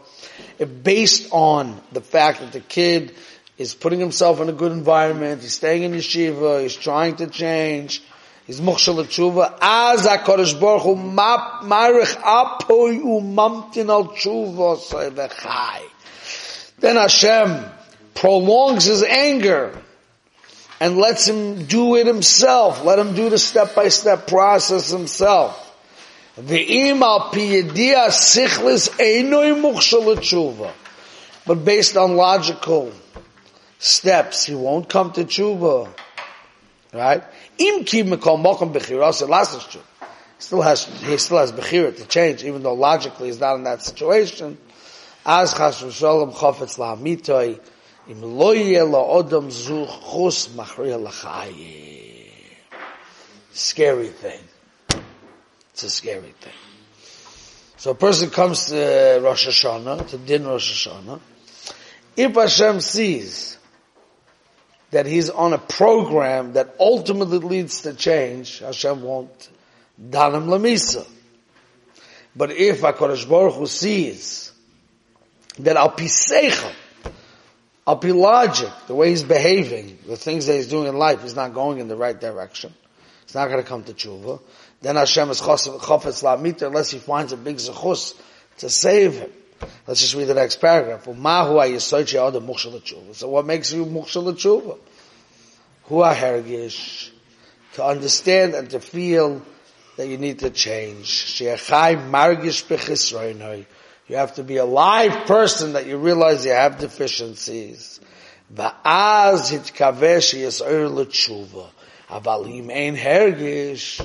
If 0.58 0.82
based 0.82 1.28
on 1.32 1.80
the 1.92 2.00
fact 2.00 2.40
that 2.40 2.52
the 2.52 2.60
kid 2.60 3.14
is 3.58 3.74
putting 3.74 4.00
himself 4.00 4.40
in 4.40 4.48
a 4.48 4.52
good 4.52 4.72
environment, 4.72 5.42
he's 5.42 5.54
staying 5.54 5.82
in 5.82 5.92
yeshiva, 5.92 6.62
he's 6.62 6.76
trying 6.76 7.16
to 7.16 7.26
change, 7.26 8.02
is 8.48 8.60
mukhshal 8.60 9.04
tshuva 9.04 9.54
az 9.60 10.06
a 10.06 10.18
kodesh 10.18 10.58
baruch 10.58 10.82
hu 10.82 10.96
marich 10.96 12.16
apoy 12.22 13.00
u 13.00 13.20
mamtin 13.20 13.90
al 13.90 14.04
tshuva 14.08 14.78
say 14.78 15.08
the 15.10 15.28
chai 15.28 15.82
then 16.82 16.96
Hashem 16.96 17.64
prolongs 18.14 18.84
his 18.84 19.04
anger 19.04 19.72
and 20.80 20.98
lets 20.98 21.28
him 21.28 21.64
do 21.66 21.94
it 21.94 22.08
himself. 22.08 22.84
Let 22.84 22.98
him 22.98 23.14
do 23.14 23.30
the 23.30 23.38
step 23.38 23.76
by 23.76 23.88
step 23.88 24.26
process 24.26 24.90
himself. 24.90 25.58
The 26.36 26.66
imal 26.66 27.30
piyedia 27.30 28.08
sichlis 28.08 28.90
einoy 28.98 29.60
mukhshal 29.62 30.16
tshuva 30.16 30.72
but 31.46 31.64
based 31.64 31.96
on 31.96 32.16
logical 32.16 32.92
steps 33.78 34.46
he 34.46 34.56
won't 34.56 34.88
come 34.88 35.12
to 35.12 35.24
tshuva. 35.24 35.88
Right 36.92 37.22
Im 37.58 37.84
ki 37.84 38.04
mekol 38.04 38.42
mokum 38.42 38.72
bechira, 38.72 39.12
so 39.12 39.26
last 39.26 39.56
is. 39.56 39.82
Still 40.38 40.62
has, 40.62 40.84
he 40.84 41.16
still 41.18 41.38
has 41.38 41.52
bechira 41.52 41.96
to 41.96 42.04
change, 42.06 42.42
even 42.44 42.62
though 42.62 42.74
logically 42.74 43.28
he's 43.28 43.38
not 43.38 43.56
in 43.56 43.64
that 43.64 43.82
situation. 43.82 44.58
As 45.24 45.54
chas 45.54 45.82
v'sholem 45.82 46.34
chofetz 46.34 46.78
la'amitoi, 46.78 47.60
im 48.08 48.22
lo 48.22 48.52
yeh 48.52 48.80
la'odom 48.80 49.50
zu 49.50 49.86
chus 49.86 50.48
machriya 50.48 51.00
l'chayim. 51.00 52.30
Scary 53.52 54.08
thing. 54.08 54.40
It's 55.72 55.84
a 55.84 55.90
scary 55.90 56.34
thing. 56.40 56.52
So 57.76 57.90
a 57.90 57.94
person 57.94 58.30
comes 58.30 58.66
to 58.66 59.20
Rosh 59.22 59.46
Hashanah, 59.46 60.08
to 60.08 60.18
Din 60.18 60.46
Rosh 60.46 60.86
Hashanah, 60.86 61.20
if 62.16 62.34
Hashem 62.34 62.80
sees 62.80 63.58
that 64.92 65.06
he's 65.06 65.30
on 65.30 65.52
a 65.54 65.58
program 65.58 66.52
that 66.52 66.76
ultimately 66.78 67.38
leads 67.38 67.82
to 67.82 67.94
change, 67.94 68.60
Hashem 68.60 69.02
won't 69.02 69.48
dan 69.98 70.34
him 70.34 70.46
lamisa. 70.46 71.06
But 72.36 72.52
if 72.52 72.82
HaKadosh 72.82 73.28
Baruch 73.28 73.54
Hu 73.54 73.66
sees 73.66 74.52
that 75.58 75.76
al 75.76 75.90
pi 75.90 76.04
seichel, 76.04 76.72
al 77.86 78.00
logic, 78.02 78.70
the 78.86 78.94
way 78.94 79.08
he's 79.08 79.22
behaving, 79.22 79.98
the 80.06 80.16
things 80.16 80.46
that 80.46 80.54
he's 80.54 80.68
doing 80.68 80.88
in 80.88 80.96
life, 80.96 81.22
he's 81.22 81.36
not 81.36 81.54
going 81.54 81.78
in 81.78 81.88
the 81.88 81.96
right 81.96 82.18
direction. 82.18 82.72
He's 83.26 83.34
not 83.34 83.48
going 83.48 83.62
to 83.62 83.68
come 83.68 83.84
to 83.84 83.94
tshuva. 83.94 84.40
Then 84.82 84.96
Hashem 84.96 85.30
is 85.30 85.40
chofetz 85.40 86.22
la'amita 86.22 86.66
unless 86.66 86.90
he 86.90 86.98
finds 86.98 87.32
a 87.32 87.36
big 87.38 87.56
zechus 87.56 88.14
to 88.58 88.68
save 88.68 89.14
him. 89.14 89.30
Let's 89.87 90.01
just 90.01 90.13
read 90.15 90.25
the 90.25 90.33
next 90.33 90.57
paragraph. 90.57 91.05
So 91.05 91.13
what 93.29 93.45
makes 93.45 93.71
you 93.71 93.85
mukshal 93.85 94.33
tshuva? 94.33 94.77
Hua 95.83 96.13
hergish. 96.13 97.11
To 97.73 97.83
understand 97.85 98.53
and 98.53 98.69
to 98.71 98.79
feel 98.79 99.41
that 99.97 100.07
you 100.07 100.17
need 100.17 100.39
to 100.39 100.49
change. 100.49 101.41
You 101.41 101.49
have 104.15 104.35
to 104.35 104.43
be 104.43 104.57
a 104.57 104.65
live 104.65 105.27
person 105.27 105.73
that 105.73 105.85
you 105.85 105.97
realize 105.97 106.45
you 106.45 106.51
have 106.51 106.79
deficiencies. 106.79 107.99
ואז 108.55 109.51
התכווה 109.51 110.21
שיסער 110.21 110.87
לתשובה. 110.87 111.65
אבל 112.09 112.43
אם 112.47 112.69
אין 112.69 112.95
הרגש, 112.95 114.01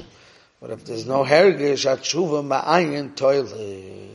but 0.60 0.70
if 0.70 0.84
there's 0.84 1.06
no 1.06 1.22
hergish, 1.22 1.86
התשובה 1.86 2.42
מעין 2.42 3.12
toilet. 3.14 4.12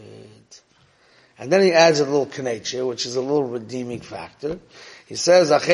And 1.39 1.51
then 1.51 1.63
he 1.63 1.73
adds 1.73 2.01
a 2.01 2.05
little 2.05 2.27
kaneche, 2.27 2.87
which 2.87 3.07
is 3.07 3.17
a 3.17 3.21
little 3.21 3.45
redeeming 3.45 4.01
factor. 4.01 4.59
He 5.07 5.15
says, 5.17 5.49
That's 5.49 5.67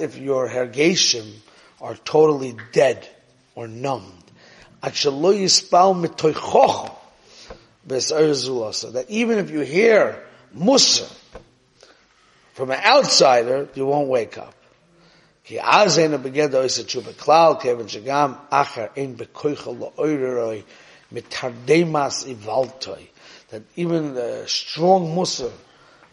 if 0.00 0.18
your 0.18 0.48
hergeshim 0.48 1.32
are 1.80 1.94
totally 1.94 2.56
dead 2.72 3.08
or 3.54 3.68
numbed. 3.68 4.12
That 4.82 4.94
even 9.08 9.38
if 9.38 9.50
you 9.50 9.60
hear 9.60 10.22
Musa 10.52 11.08
from 12.54 12.70
an 12.70 12.80
outsider, 12.84 13.68
you 13.74 13.86
won't 13.86 14.08
wake 14.08 14.36
up 14.38 14.54
mitardemas 21.12 22.26
ivaltoi, 22.26 23.06
that 23.50 23.62
even 23.76 24.16
a 24.16 24.46
strong 24.48 25.14
musr, 25.14 25.52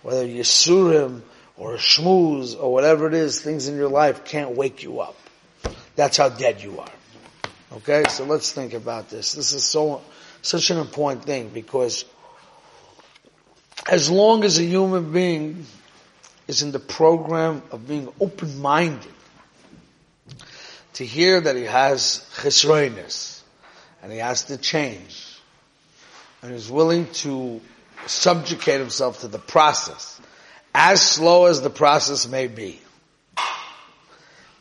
whether 0.02 0.26
Yisurim 0.26 1.22
or 1.58 1.76
a 1.76 2.56
or 2.58 2.74
whatever 2.74 3.08
it 3.08 3.14
is, 3.14 3.42
things 3.42 3.68
in 3.68 3.76
your 3.76 3.90
life 3.90 4.26
can't 4.26 4.52
wake 4.56 4.84
you 4.84 5.00
up. 5.00 5.16
That's 5.96 6.18
how 6.18 6.30
dead 6.30 6.62
you 6.62 6.80
are. 6.80 6.90
Okay, 7.74 8.04
so 8.10 8.26
let's 8.26 8.52
think 8.52 8.74
about 8.74 9.10
this. 9.10 9.34
This 9.34 9.54
is 9.54 9.64
so, 9.64 10.02
such 10.42 10.70
an 10.70 10.78
important 10.78 11.24
thing 11.26 11.50
because 11.50 12.06
as 13.88 14.10
long 14.10 14.44
as 14.44 14.60
a 14.60 14.64
human 14.64 15.12
being 15.12 15.66
is 16.48 16.62
in 16.62 16.72
the 16.72 16.80
program 16.80 17.62
of 17.72 17.88
being 17.88 18.12
open-minded 18.20 19.12
to 20.94 21.06
hear 21.06 21.42
that 21.42 21.56
he 21.56 21.64
has 21.64 22.28
chesroiness 22.36 23.33
and 24.04 24.12
he 24.12 24.18
has 24.18 24.44
to 24.44 24.58
change 24.58 25.40
and 26.42 26.54
is 26.54 26.70
willing 26.70 27.08
to 27.14 27.62
subjugate 28.06 28.82
himself 28.82 29.22
to 29.22 29.30
the 29.30 29.40
process, 29.40 30.20
as 30.76 31.02
slow 31.02 31.46
as 31.46 31.62
the 31.62 31.70
process 31.70 32.28
may 32.28 32.48
be. 32.48 32.80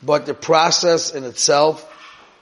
But 0.00 0.26
the 0.26 0.34
process 0.34 1.12
in 1.12 1.24
itself 1.24 1.88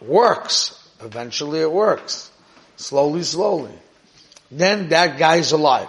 works. 0.02 0.76
Eventually 1.02 1.60
it 1.60 1.72
works. 1.72 2.30
Slowly, 2.76 3.22
slowly. 3.22 3.72
Then 4.50 4.90
that 4.90 5.18
guy's 5.18 5.52
alive. 5.52 5.88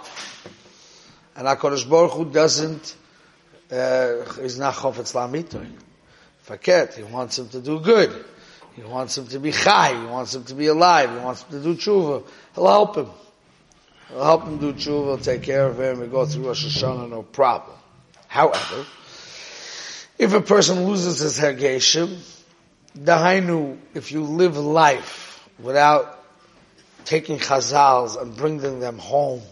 And 1.36 1.46
HaKadosh 1.46 1.88
Baruch 1.88 2.12
Hu 2.12 2.24
doesn't, 2.30 2.96
uh, 3.70 4.24
is 4.40 4.58
not 4.58 4.74
chofetz 4.74 5.14
lamitoy. 5.14 5.70
Faket, 6.46 6.94
he 6.94 7.02
wants 7.02 7.38
him 7.38 7.48
to 7.50 7.60
do 7.60 7.80
good. 7.80 8.24
He 8.74 8.82
wants 8.82 9.18
him 9.18 9.26
to 9.28 9.38
be 9.38 9.52
chai. 9.52 9.98
He 9.98 10.06
wants 10.06 10.34
him 10.34 10.44
to 10.44 10.54
be 10.54 10.66
alive. 10.66 11.10
He 11.10 11.16
wants 11.16 11.42
him 11.42 11.50
to 11.50 11.62
do 11.62 11.74
tshuva. 11.74 12.24
He'll 12.54 12.66
help 12.66 12.96
him. 12.96 13.08
He'll 14.08 14.24
help 14.24 14.44
him 14.44 14.58
do 14.58 14.72
tshuva. 14.72 15.04
He'll 15.04 15.18
take 15.18 15.42
care 15.42 15.66
of 15.66 15.78
him. 15.78 16.00
We 16.00 16.06
go 16.06 16.24
through 16.24 16.46
Rosh 16.46 16.64
Hashanah, 16.64 17.10
no 17.10 17.22
problem. 17.22 17.76
However, 18.28 18.86
if 20.18 20.32
a 20.32 20.40
person 20.40 20.86
loses 20.86 21.18
his 21.18 21.38
hergeshim, 21.38 22.18
dahainu, 22.98 23.78
if 23.94 24.12
you 24.12 24.22
live 24.22 24.56
life 24.56 25.48
without 25.58 26.18
taking 27.04 27.38
chazals 27.38 28.20
and 28.20 28.36
bringing 28.36 28.80
them 28.80 28.98
home 28.98 29.42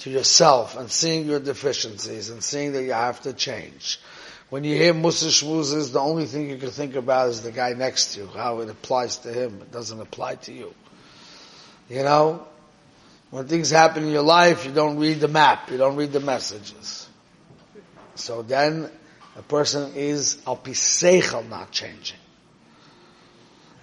to 0.00 0.10
yourself 0.10 0.76
and 0.76 0.90
seeing 0.90 1.26
your 1.26 1.40
deficiencies 1.40 2.30
and 2.30 2.42
seeing 2.42 2.72
that 2.72 2.82
you 2.82 2.92
have 2.92 3.20
to 3.22 3.32
change. 3.32 3.98
When 4.50 4.64
you 4.64 4.76
hear 4.76 4.94
Musa 4.94 5.26
Shmuzas, 5.26 5.92
the 5.92 6.00
only 6.00 6.26
thing 6.26 6.50
you 6.50 6.58
can 6.58 6.70
think 6.70 6.94
about 6.94 7.30
is 7.30 7.42
the 7.42 7.50
guy 7.50 7.72
next 7.72 8.14
to 8.14 8.20
you, 8.20 8.26
how 8.28 8.60
it 8.60 8.68
applies 8.68 9.18
to 9.18 9.32
him. 9.32 9.60
It 9.62 9.72
doesn't 9.72 10.00
apply 10.00 10.36
to 10.36 10.52
you. 10.52 10.74
You 11.88 12.02
know? 12.02 12.46
When 13.30 13.48
things 13.48 13.70
happen 13.70 14.04
in 14.04 14.10
your 14.10 14.22
life, 14.22 14.64
you 14.64 14.72
don't 14.72 14.98
read 14.98 15.18
the 15.18 15.28
map, 15.28 15.70
you 15.70 15.76
don't 15.76 15.96
read 15.96 16.12
the 16.12 16.20
messages. 16.20 17.08
So 18.14 18.42
then, 18.42 18.88
a 19.36 19.42
person 19.42 19.94
is 19.96 20.40
al 20.46 20.56
piseichel 20.56 21.48
not 21.48 21.72
changing. 21.72 22.18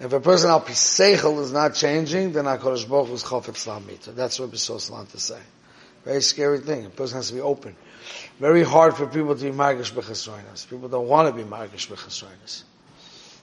If 0.00 0.12
a 0.12 0.20
person 0.20 0.50
al 0.50 0.62
piseichel 0.62 1.40
is 1.42 1.52
not 1.52 1.74
changing, 1.74 2.32
then 2.32 2.46
HaKadosh 2.46 2.88
Baruch 2.88 3.08
Hu 3.08 3.14
is 3.14 3.22
chofetz 3.22 3.66
lamita. 3.66 4.12
That's 4.12 4.40
what 4.40 4.50
Bisoslan 4.50 5.10
to 5.10 5.20
say. 5.20 5.38
Very 6.04 6.22
scary 6.22 6.58
thing. 6.58 6.86
A 6.86 6.90
person 6.90 7.18
has 7.18 7.28
to 7.28 7.34
be 7.34 7.40
open. 7.40 7.76
Very 8.38 8.62
hard 8.62 8.96
for 8.96 9.06
people 9.06 9.34
to 9.34 9.44
be 9.44 9.50
margish 9.50 9.92
b'chesroinas. 9.92 10.68
People 10.68 10.88
don't 10.88 11.08
want 11.08 11.28
to 11.28 11.34
be 11.34 11.48
margish 11.48 11.88
b'chesroinas. 11.88 12.62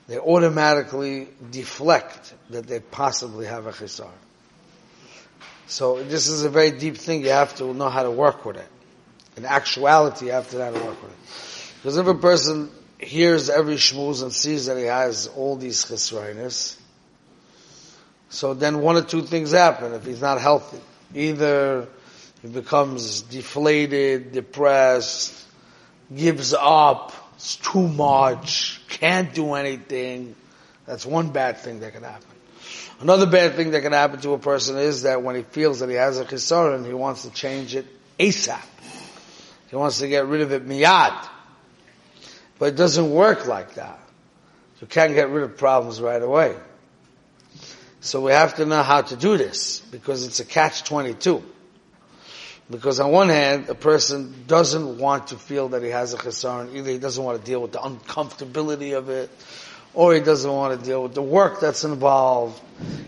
They 0.07 0.17
automatically 0.17 1.27
deflect 1.51 2.33
that 2.49 2.65
they 2.65 2.79
possibly 2.79 3.45
have 3.45 3.67
a 3.67 3.71
chisar. 3.71 4.09
So 5.67 6.01
this 6.03 6.27
is 6.27 6.43
a 6.43 6.49
very 6.49 6.71
deep 6.71 6.97
thing. 6.97 7.21
You 7.21 7.29
have 7.29 7.55
to 7.57 7.73
know 7.75 7.89
how 7.89 8.01
to 8.01 8.09
work 8.09 8.43
with 8.43 8.57
it. 8.57 8.67
In 9.37 9.45
actuality, 9.45 10.25
you 10.25 10.31
have 10.31 10.49
to 10.49 10.57
know 10.57 10.65
how 10.65 10.71
to 10.71 10.83
work 10.83 11.01
with 11.03 11.11
it. 11.11 11.75
Because 11.77 11.97
if 11.97 12.07
a 12.07 12.15
person 12.15 12.71
hears 12.97 13.51
every 13.51 13.75
shmooze 13.75 14.23
and 14.23 14.33
sees 14.33 14.65
that 14.65 14.77
he 14.77 14.85
has 14.85 15.27
all 15.27 15.55
these 15.55 15.85
chisroinas, 15.85 16.77
so 18.29 18.55
then 18.55 18.81
one 18.81 18.97
or 18.97 19.03
two 19.03 19.21
things 19.21 19.51
happen 19.51 19.93
if 19.93 20.05
he's 20.05 20.21
not 20.21 20.41
healthy. 20.41 20.79
Either 21.13 21.87
he 22.41 22.47
becomes 22.47 23.21
deflated, 23.21 24.31
depressed, 24.31 25.45
gives 26.15 26.53
up, 26.53 27.13
it's 27.35 27.57
too 27.57 27.87
much, 27.87 28.81
can't 28.89 29.33
do 29.33 29.53
anything. 29.53 30.35
That's 30.85 31.05
one 31.05 31.31
bad 31.31 31.57
thing 31.57 31.81
that 31.81 31.93
can 31.93 32.03
happen. 32.03 32.27
Another 32.99 33.25
bad 33.25 33.55
thing 33.55 33.71
that 33.71 33.81
can 33.81 33.93
happen 33.93 34.19
to 34.21 34.33
a 34.33 34.39
person 34.39 34.77
is 34.77 35.03
that 35.03 35.23
when 35.23 35.35
he 35.35 35.43
feels 35.43 35.79
that 35.79 35.89
he 35.89 35.95
has 35.95 36.19
a 36.19 36.25
chisaron, 36.25 36.85
he 36.85 36.93
wants 36.93 37.23
to 37.23 37.31
change 37.31 37.75
it 37.75 37.85
ASAP. 38.19 38.61
He 39.69 39.75
wants 39.75 39.99
to 39.99 40.07
get 40.07 40.25
rid 40.25 40.41
of 40.41 40.51
it 40.51 40.67
miyad. 40.67 41.27
But 42.57 42.69
it 42.69 42.75
doesn't 42.75 43.09
work 43.11 43.47
like 43.47 43.75
that. 43.75 43.99
You 44.81 44.87
can't 44.87 45.13
get 45.13 45.29
rid 45.29 45.43
of 45.43 45.57
problems 45.57 46.01
right 46.01 46.21
away. 46.21 46.55
So 48.01 48.21
we 48.21 48.31
have 48.31 48.55
to 48.55 48.65
know 48.65 48.81
how 48.81 49.01
to 49.01 49.15
do 49.15 49.37
this 49.37 49.79
because 49.79 50.25
it's 50.25 50.39
a 50.39 50.45
catch 50.45 50.83
22. 50.85 51.43
Because 52.71 52.99
on 52.99 53.11
one 53.11 53.29
hand, 53.29 53.69
a 53.69 53.75
person 53.75 54.45
doesn't 54.45 54.99
want 54.99 55.27
to 55.27 55.37
feel 55.37 55.69
that 55.69 55.81
he 55.81 55.89
has 55.89 56.13
a 56.13 56.17
chesaron. 56.17 56.75
Either 56.75 56.91
he 56.91 56.99
doesn't 56.99 57.23
want 57.23 57.39
to 57.39 57.45
deal 57.45 57.61
with 57.61 57.71
the 57.71 57.79
uncomfortability 57.79 58.95
of 58.95 59.09
it, 59.09 59.31
or 59.95 60.13
he 60.13 60.19
doesn't 60.19 60.51
want 60.51 60.79
to 60.79 60.85
deal 60.85 61.01
with 61.01 61.15
the 61.15 61.21
work 61.21 61.59
that's 61.59 61.83
involved. 61.83 62.61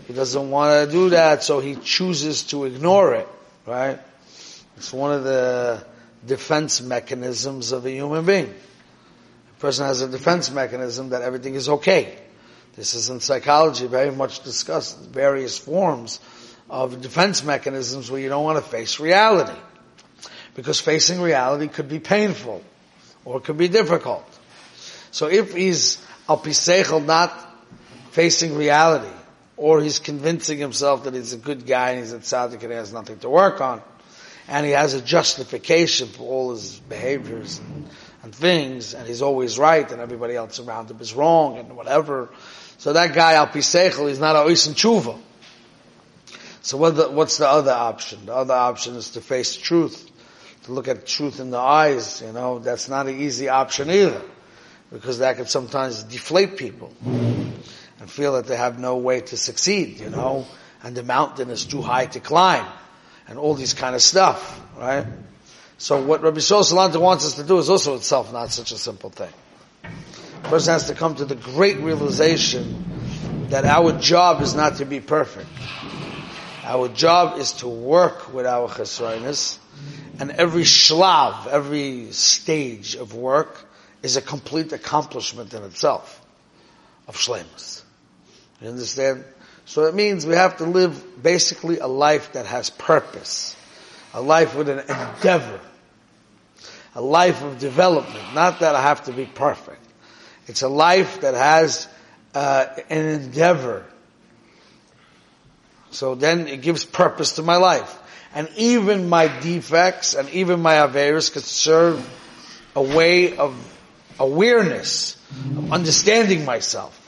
He 0.08 0.14
doesn't 0.14 0.50
want 0.50 0.86
to 0.86 0.92
do 0.92 1.10
that, 1.10 1.44
so 1.44 1.60
he 1.60 1.76
chooses 1.76 2.42
to 2.44 2.64
ignore 2.64 3.14
it, 3.14 3.28
right? 3.64 4.00
It's 4.76 4.92
one 4.92 5.12
of 5.12 5.22
the 5.22 5.86
defense 6.26 6.82
mechanisms 6.82 7.70
of 7.70 7.86
a 7.86 7.90
human 7.90 8.26
being. 8.26 8.52
A 9.56 9.60
person 9.60 9.86
has 9.86 10.02
a 10.02 10.08
defense 10.08 10.50
mechanism 10.50 11.10
that 11.10 11.22
everything 11.22 11.54
is 11.54 11.68
okay. 11.68 12.18
This 12.74 12.94
is 12.94 13.10
in 13.10 13.20
psychology 13.20 13.86
very 13.86 14.10
much 14.10 14.42
discussed, 14.42 14.98
various 14.98 15.56
forms 15.56 16.18
of 16.72 17.02
defense 17.02 17.44
mechanisms 17.44 18.10
where 18.10 18.18
you 18.18 18.30
don't 18.30 18.44
want 18.44 18.56
to 18.56 18.68
face 18.68 18.98
reality. 18.98 19.58
Because 20.54 20.80
facing 20.80 21.20
reality 21.20 21.68
could 21.68 21.88
be 21.88 21.98
painful 21.98 22.64
or 23.26 23.40
could 23.40 23.58
be 23.58 23.68
difficult. 23.68 24.24
So 25.10 25.26
if 25.26 25.54
he's 25.54 26.02
al 26.30 26.42
not 27.00 27.30
facing 28.12 28.56
reality, 28.56 29.12
or 29.58 29.82
he's 29.82 29.98
convincing 29.98 30.58
himself 30.58 31.04
that 31.04 31.12
he's 31.12 31.34
a 31.34 31.36
good 31.36 31.66
guy 31.66 31.90
and 31.90 32.00
he's 32.00 32.14
a 32.14 32.18
tzaddik 32.18 32.62
and 32.62 32.72
he 32.72 32.76
has 32.78 32.92
nothing 32.92 33.18
to 33.18 33.28
work 33.28 33.60
on, 33.60 33.82
and 34.48 34.64
he 34.64 34.72
has 34.72 34.94
a 34.94 35.02
justification 35.02 36.08
for 36.08 36.22
all 36.22 36.50
his 36.52 36.80
behaviors 36.80 37.58
and, 37.58 37.88
and 38.22 38.34
things, 38.34 38.94
and 38.94 39.06
he's 39.06 39.20
always 39.20 39.58
right 39.58 39.92
and 39.92 40.00
everybody 40.00 40.34
else 40.34 40.58
around 40.58 40.90
him 40.90 41.00
is 41.00 41.12
wrong 41.12 41.58
and 41.58 41.76
whatever. 41.76 42.30
So 42.78 42.94
that 42.94 43.14
guy 43.14 43.34
al 43.34 43.46
he's 43.46 44.18
not 44.18 44.36
a 44.36 44.40
oisin 44.40 44.72
tshuva. 44.72 45.18
So 46.62 46.76
what 46.76 46.96
the, 46.96 47.10
what's 47.10 47.38
the 47.38 47.48
other 47.48 47.72
option? 47.72 48.26
The 48.26 48.34
other 48.34 48.54
option 48.54 48.94
is 48.94 49.10
to 49.10 49.20
face 49.20 49.56
truth, 49.56 50.08
to 50.64 50.72
look 50.72 50.86
at 50.86 51.06
truth 51.06 51.40
in 51.40 51.50
the 51.50 51.58
eyes. 51.58 52.22
You 52.24 52.32
know, 52.32 52.60
that's 52.60 52.88
not 52.88 53.08
an 53.08 53.20
easy 53.20 53.48
option 53.48 53.90
either, 53.90 54.22
because 54.92 55.18
that 55.18 55.36
can 55.36 55.46
sometimes 55.46 56.04
deflate 56.04 56.56
people 56.56 56.92
and 57.04 58.08
feel 58.08 58.34
that 58.34 58.46
they 58.46 58.56
have 58.56 58.78
no 58.78 58.96
way 58.96 59.20
to 59.22 59.36
succeed. 59.36 59.98
You 59.98 60.10
know, 60.10 60.46
and 60.84 60.96
the 60.96 61.02
mountain 61.02 61.50
is 61.50 61.64
too 61.64 61.82
high 61.82 62.06
to 62.06 62.20
climb, 62.20 62.66
and 63.26 63.38
all 63.38 63.54
these 63.54 63.74
kind 63.74 63.96
of 63.96 64.02
stuff, 64.02 64.60
right? 64.78 65.06
So 65.78 66.00
what 66.00 66.22
Rabbi 66.22 66.38
Shlomo 66.38 67.00
wants 67.00 67.26
us 67.26 67.34
to 67.34 67.42
do 67.42 67.58
is 67.58 67.68
also 67.68 67.96
itself 67.96 68.32
not 68.32 68.52
such 68.52 68.70
a 68.70 68.78
simple 68.78 69.10
thing. 69.10 69.32
A 69.82 70.48
person 70.48 70.74
has 70.74 70.86
to 70.86 70.94
come 70.94 71.16
to 71.16 71.24
the 71.24 71.34
great 71.34 71.78
realization 71.78 72.84
that 73.48 73.64
our 73.64 73.98
job 73.98 74.42
is 74.42 74.54
not 74.54 74.76
to 74.76 74.84
be 74.84 75.00
perfect. 75.00 75.48
Our 76.64 76.88
job 76.88 77.38
is 77.38 77.52
to 77.54 77.68
work 77.68 78.32
with 78.32 78.46
our 78.46 78.68
chesroinus, 78.68 79.58
and 80.20 80.30
every 80.30 80.62
shlav, 80.62 81.48
every 81.48 82.12
stage 82.12 82.94
of 82.94 83.14
work, 83.14 83.64
is 84.02 84.16
a 84.16 84.22
complete 84.22 84.72
accomplishment 84.72 85.54
in 85.54 85.62
itself 85.64 86.20
of 87.08 87.16
shlemus. 87.16 87.82
You 88.60 88.68
understand? 88.68 89.24
So 89.64 89.84
it 89.84 89.94
means 89.94 90.26
we 90.26 90.34
have 90.34 90.58
to 90.58 90.64
live 90.64 91.22
basically 91.22 91.78
a 91.78 91.86
life 91.86 92.32
that 92.32 92.46
has 92.46 92.70
purpose, 92.70 93.56
a 94.14 94.20
life 94.20 94.54
with 94.54 94.68
an 94.68 94.80
endeavor, 94.80 95.60
a 96.94 97.00
life 97.00 97.42
of 97.42 97.58
development. 97.58 98.34
Not 98.34 98.60
that 98.60 98.74
I 98.74 98.82
have 98.82 99.04
to 99.04 99.12
be 99.12 99.26
perfect. 99.26 99.80
It's 100.46 100.62
a 100.62 100.68
life 100.68 101.22
that 101.22 101.34
has 101.34 101.88
uh, 102.34 102.66
an 102.90 103.06
endeavor. 103.06 103.84
So 105.92 106.14
then 106.14 106.48
it 106.48 106.62
gives 106.62 106.84
purpose 106.84 107.32
to 107.32 107.42
my 107.42 107.56
life. 107.56 107.98
And 108.34 108.48
even 108.56 109.08
my 109.08 109.28
defects 109.40 110.14
and 110.14 110.28
even 110.30 110.60
my 110.60 110.74
averis 110.76 111.32
could 111.32 111.44
serve 111.44 112.02
a 112.74 112.82
way 112.82 113.36
of 113.36 113.54
awareness, 114.18 115.16
of 115.56 115.72
understanding 115.72 116.44
myself. 116.44 116.98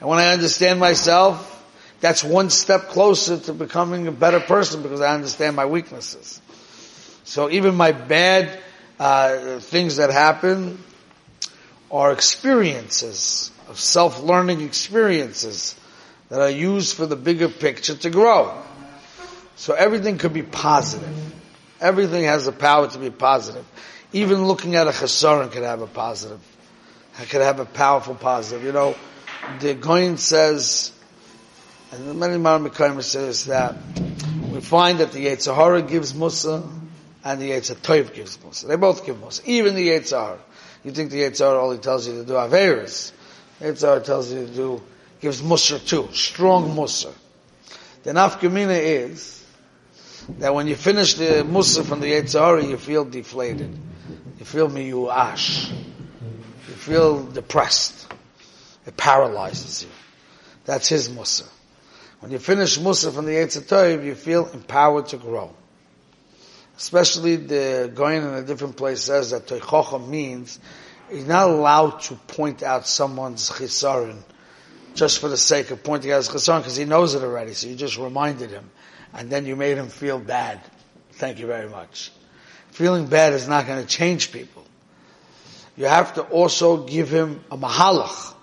And 0.00 0.08
when 0.08 0.18
I 0.18 0.32
understand 0.32 0.78
myself, 0.78 1.48
that's 2.00 2.22
one 2.22 2.50
step 2.50 2.88
closer 2.88 3.38
to 3.38 3.52
becoming 3.52 4.06
a 4.06 4.12
better 4.12 4.40
person 4.40 4.82
because 4.82 5.00
I 5.00 5.14
understand 5.14 5.56
my 5.56 5.66
weaknesses. 5.66 6.40
So 7.24 7.50
even 7.50 7.74
my 7.74 7.92
bad 7.92 8.58
uh, 8.98 9.58
things 9.58 9.96
that 9.96 10.10
happen 10.10 10.78
are 11.90 12.12
experiences 12.12 13.50
of 13.68 13.78
self-learning 13.78 14.60
experiences 14.60 15.74
that 16.32 16.40
are 16.40 16.48
used 16.48 16.96
for 16.96 17.04
the 17.04 17.14
bigger 17.14 17.50
picture 17.50 17.94
to 17.94 18.08
grow. 18.08 18.56
So 19.56 19.74
everything 19.74 20.16
could 20.16 20.32
be 20.32 20.42
positive. 20.42 21.14
Everything 21.78 22.24
has 22.24 22.46
the 22.46 22.52
power 22.52 22.88
to 22.88 22.98
be 22.98 23.10
positive. 23.10 23.66
Even 24.14 24.46
looking 24.46 24.74
at 24.76 24.86
a 24.86 24.92
chesaron 24.92 25.52
could 25.52 25.62
have 25.62 25.82
a 25.82 25.86
positive. 25.86 26.40
It 27.20 27.28
could 27.28 27.42
have 27.42 27.60
a 27.60 27.66
powerful 27.66 28.14
positive. 28.14 28.64
You 28.64 28.72
know, 28.72 28.96
the 29.60 29.74
Goyin 29.74 30.18
says, 30.18 30.92
and 31.92 32.18
many 32.18 32.38
Maramikaimer 32.38 33.02
says 33.02 33.44
that 33.44 33.76
we 34.50 34.62
find 34.62 35.00
that 35.00 35.12
the 35.12 35.26
Yetzirah 35.26 35.86
gives 35.86 36.14
Musa 36.14 36.62
and 37.22 37.42
the 37.42 37.50
Yetzirah 37.50 38.14
gives 38.14 38.42
Musa. 38.42 38.68
They 38.68 38.76
both 38.76 39.04
give 39.04 39.20
Musa. 39.20 39.42
Even 39.44 39.74
the 39.74 39.86
Yetzirah. 39.86 40.38
You 40.82 40.92
think 40.92 41.10
the 41.10 41.24
Yetzirah 41.24 41.62
only 41.62 41.76
tells 41.76 42.08
you 42.08 42.14
to 42.14 42.24
do 42.24 42.32
Averis. 42.32 43.12
Yetzirah 43.60 44.02
tells 44.02 44.32
you 44.32 44.46
to 44.46 44.54
do, 44.54 44.82
gives 45.22 45.40
Musa 45.40 45.78
too. 45.78 46.08
Strong 46.12 46.74
Musa. 46.74 47.12
The 48.02 48.10
nafkamina 48.10 48.76
is 48.76 49.46
that 50.40 50.52
when 50.52 50.66
you 50.66 50.74
finish 50.74 51.14
the 51.14 51.44
Musa 51.44 51.84
from 51.84 52.00
the 52.00 52.08
Yetzirah, 52.08 52.68
you 52.68 52.76
feel 52.76 53.04
deflated. 53.04 53.78
You 54.40 54.44
feel 54.44 54.68
miyuash. 54.68 55.70
You 55.70 56.74
feel 56.74 57.22
depressed. 57.24 58.12
It 58.84 58.96
paralyzes 58.96 59.84
you. 59.84 59.90
That's 60.64 60.88
his 60.88 61.08
Musa. 61.08 61.44
When 62.18 62.32
you 62.32 62.40
finish 62.40 62.80
Musa 62.80 63.12
from 63.12 63.26
the 63.26 63.32
Yetzirah, 63.32 64.04
you 64.04 64.16
feel 64.16 64.48
empowered 64.48 65.06
to 65.08 65.18
grow. 65.18 65.54
Especially 66.76 67.36
the 67.36 67.92
going 67.94 68.24
in 68.24 68.34
a 68.34 68.42
different 68.42 68.76
place 68.76 69.02
says 69.02 69.30
that 69.30 69.46
Teichocha 69.46 70.04
means 70.04 70.58
he's 71.08 71.26
not 71.26 71.48
allowed 71.48 72.00
to 72.00 72.14
point 72.14 72.64
out 72.64 72.88
someone's 72.88 73.50
chisaron 73.50 74.18
just 74.94 75.18
for 75.18 75.28
the 75.28 75.36
sake 75.36 75.70
of 75.70 75.82
pointing 75.82 76.12
out 76.12 76.16
his 76.16 76.28
chisaron 76.28 76.58
because 76.58 76.76
he 76.76 76.84
knows 76.84 77.14
it 77.14 77.22
already. 77.22 77.54
So 77.54 77.68
you 77.68 77.76
just 77.76 77.98
reminded 77.98 78.50
him, 78.50 78.70
and 79.12 79.30
then 79.30 79.46
you 79.46 79.56
made 79.56 79.78
him 79.78 79.88
feel 79.88 80.18
bad. 80.18 80.60
Thank 81.12 81.38
you 81.38 81.46
very 81.46 81.68
much. 81.68 82.12
Feeling 82.70 83.06
bad 83.06 83.32
is 83.32 83.48
not 83.48 83.66
going 83.66 83.80
to 83.80 83.86
change 83.86 84.32
people. 84.32 84.64
You 85.76 85.86
have 85.86 86.14
to 86.14 86.22
also 86.22 86.84
give 86.84 87.10
him 87.10 87.44
a 87.50 87.56
mahalach. 87.56 88.34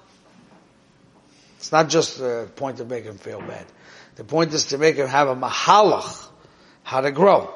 It's 1.58 1.72
not 1.72 1.90
just 1.90 2.18
the 2.18 2.50
point 2.56 2.78
to 2.78 2.86
make 2.86 3.04
him 3.04 3.18
feel 3.18 3.40
bad. 3.40 3.66
The 4.16 4.24
point 4.24 4.54
is 4.54 4.66
to 4.68 4.78
make 4.78 4.96
him 4.96 5.08
have 5.08 5.28
a 5.28 5.36
mahalach, 5.36 6.28
how 6.84 7.02
to 7.02 7.12
grow. 7.12 7.54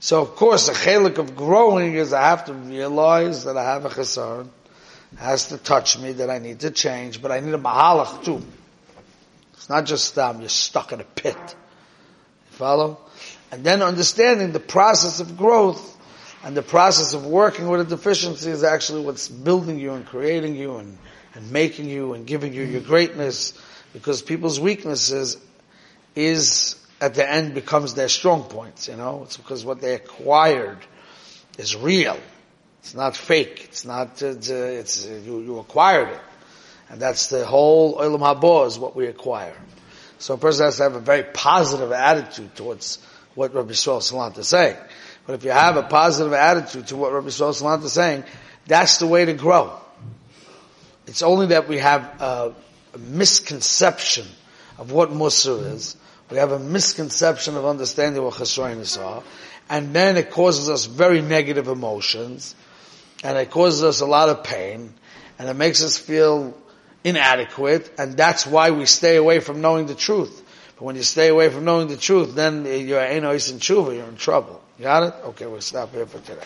So 0.00 0.20
of 0.20 0.36
course, 0.36 0.68
a 0.68 0.72
chelik 0.72 1.18
of 1.18 1.34
growing 1.34 1.94
is 1.94 2.12
I 2.12 2.22
have 2.28 2.44
to 2.46 2.52
realize 2.52 3.44
that 3.44 3.56
I 3.56 3.64
have 3.64 3.86
a 3.86 3.88
chesed, 3.88 4.48
has 5.18 5.48
to 5.48 5.58
touch 5.58 5.98
me, 5.98 6.12
that 6.12 6.30
I 6.30 6.38
need 6.38 6.60
to 6.60 6.70
change, 6.70 7.22
but 7.22 7.30
I 7.30 7.40
need 7.40 7.54
a 7.54 7.58
mahalach 7.58 8.24
too. 8.24 8.42
It's 9.54 9.68
not 9.68 9.86
just 9.86 10.18
um, 10.18 10.40
you're 10.40 10.48
stuck 10.48 10.92
in 10.92 11.00
a 11.00 11.04
pit. 11.04 11.36
You 11.36 12.52
follow? 12.52 12.98
And 13.50 13.64
then 13.64 13.82
understanding 13.82 14.52
the 14.52 14.60
process 14.60 15.20
of 15.20 15.36
growth 15.36 15.96
and 16.42 16.56
the 16.56 16.62
process 16.62 17.14
of 17.14 17.24
working 17.24 17.68
with 17.68 17.80
a 17.80 17.84
deficiency 17.84 18.50
is 18.50 18.64
actually 18.64 19.02
what's 19.02 19.28
building 19.28 19.78
you 19.78 19.92
and 19.92 20.04
creating 20.04 20.56
you 20.56 20.76
and, 20.76 20.98
and 21.34 21.50
making 21.50 21.88
you 21.88 22.12
and 22.12 22.26
giving 22.26 22.52
you 22.52 22.62
your 22.62 22.82
greatness 22.82 23.58
because 23.92 24.20
people's 24.22 24.60
weaknesses 24.60 25.38
is 26.14 26.76
at 27.00 27.14
the 27.14 27.28
end 27.28 27.54
becomes 27.54 27.94
their 27.94 28.08
strong 28.08 28.42
points, 28.44 28.88
you 28.88 28.96
know? 28.96 29.22
It's 29.24 29.36
because 29.36 29.64
what 29.64 29.80
they 29.80 29.94
acquired 29.94 30.78
is 31.58 31.76
real. 31.76 32.18
It's 32.84 32.94
not 32.94 33.16
fake. 33.16 33.64
It's 33.64 33.86
not, 33.86 34.20
it's, 34.20 34.50
uh, 34.50 34.54
it's 34.54 35.06
uh, 35.06 35.18
you, 35.24 35.40
you 35.40 35.58
acquired 35.58 36.10
it. 36.10 36.20
And 36.90 37.00
that's 37.00 37.28
the 37.28 37.46
whole 37.46 37.96
Olam 37.96 38.20
Haba 38.20 38.66
is 38.66 38.78
what 38.78 38.94
we 38.94 39.06
acquire. 39.06 39.56
So 40.18 40.34
a 40.34 40.36
person 40.36 40.66
has 40.66 40.76
to 40.76 40.82
have 40.82 40.94
a 40.94 41.00
very 41.00 41.22
positive 41.22 41.92
attitude 41.92 42.54
towards 42.54 42.98
what 43.34 43.54
Rabbi 43.54 43.72
Yisrael 43.72 44.02
Salant 44.02 44.36
is 44.36 44.48
saying. 44.48 44.76
But 45.26 45.32
if 45.32 45.44
you 45.44 45.50
have 45.50 45.78
a 45.78 45.82
positive 45.84 46.34
attitude 46.34 46.88
to 46.88 46.96
what 46.96 47.10
Rabbi 47.10 47.28
Yisrael 47.28 47.58
Salant 47.58 47.82
is 47.84 47.94
saying, 47.94 48.22
that's 48.66 48.98
the 48.98 49.06
way 49.06 49.24
to 49.24 49.32
grow. 49.32 49.72
It's 51.06 51.22
only 51.22 51.46
that 51.46 51.68
we 51.68 51.78
have 51.78 52.02
a, 52.20 52.54
a 52.92 52.98
misconception 52.98 54.26
of 54.76 54.92
what 54.92 55.08
Musar 55.08 55.72
is, 55.72 55.96
we 56.30 56.36
have 56.36 56.52
a 56.52 56.58
misconception 56.58 57.56
of 57.56 57.64
understanding 57.64 58.22
what 58.22 58.34
chesroinus 58.34 59.02
are, 59.02 59.22
and 59.70 59.94
then 59.94 60.18
it 60.18 60.30
causes 60.30 60.68
us 60.68 60.84
very 60.84 61.22
negative 61.22 61.68
emotions, 61.68 62.54
and 63.24 63.36
it 63.38 63.50
causes 63.50 63.82
us 63.82 64.00
a 64.00 64.06
lot 64.06 64.28
of 64.28 64.44
pain, 64.44 64.92
and 65.38 65.48
it 65.48 65.54
makes 65.54 65.82
us 65.82 65.98
feel 65.98 66.54
inadequate, 67.02 67.90
and 67.98 68.16
that's 68.16 68.46
why 68.46 68.70
we 68.70 68.86
stay 68.86 69.16
away 69.16 69.40
from 69.40 69.60
knowing 69.60 69.86
the 69.86 69.94
truth. 69.94 70.42
But 70.76 70.84
when 70.84 70.96
you 70.96 71.02
stay 71.02 71.28
away 71.28 71.48
from 71.48 71.64
knowing 71.64 71.88
the 71.88 71.96
truth, 71.96 72.34
then 72.34 72.64
you're 72.64 73.00
enois 73.00 73.50
in 73.50 73.58
tshuva, 73.58 73.96
you're 73.96 74.06
in 74.06 74.16
trouble. 74.16 74.60
Got 74.80 75.02
it? 75.04 75.14
Okay, 75.28 75.46
we'll 75.46 75.60
stop 75.60 75.92
here 75.92 76.06
for 76.06 76.20
today. 76.20 76.44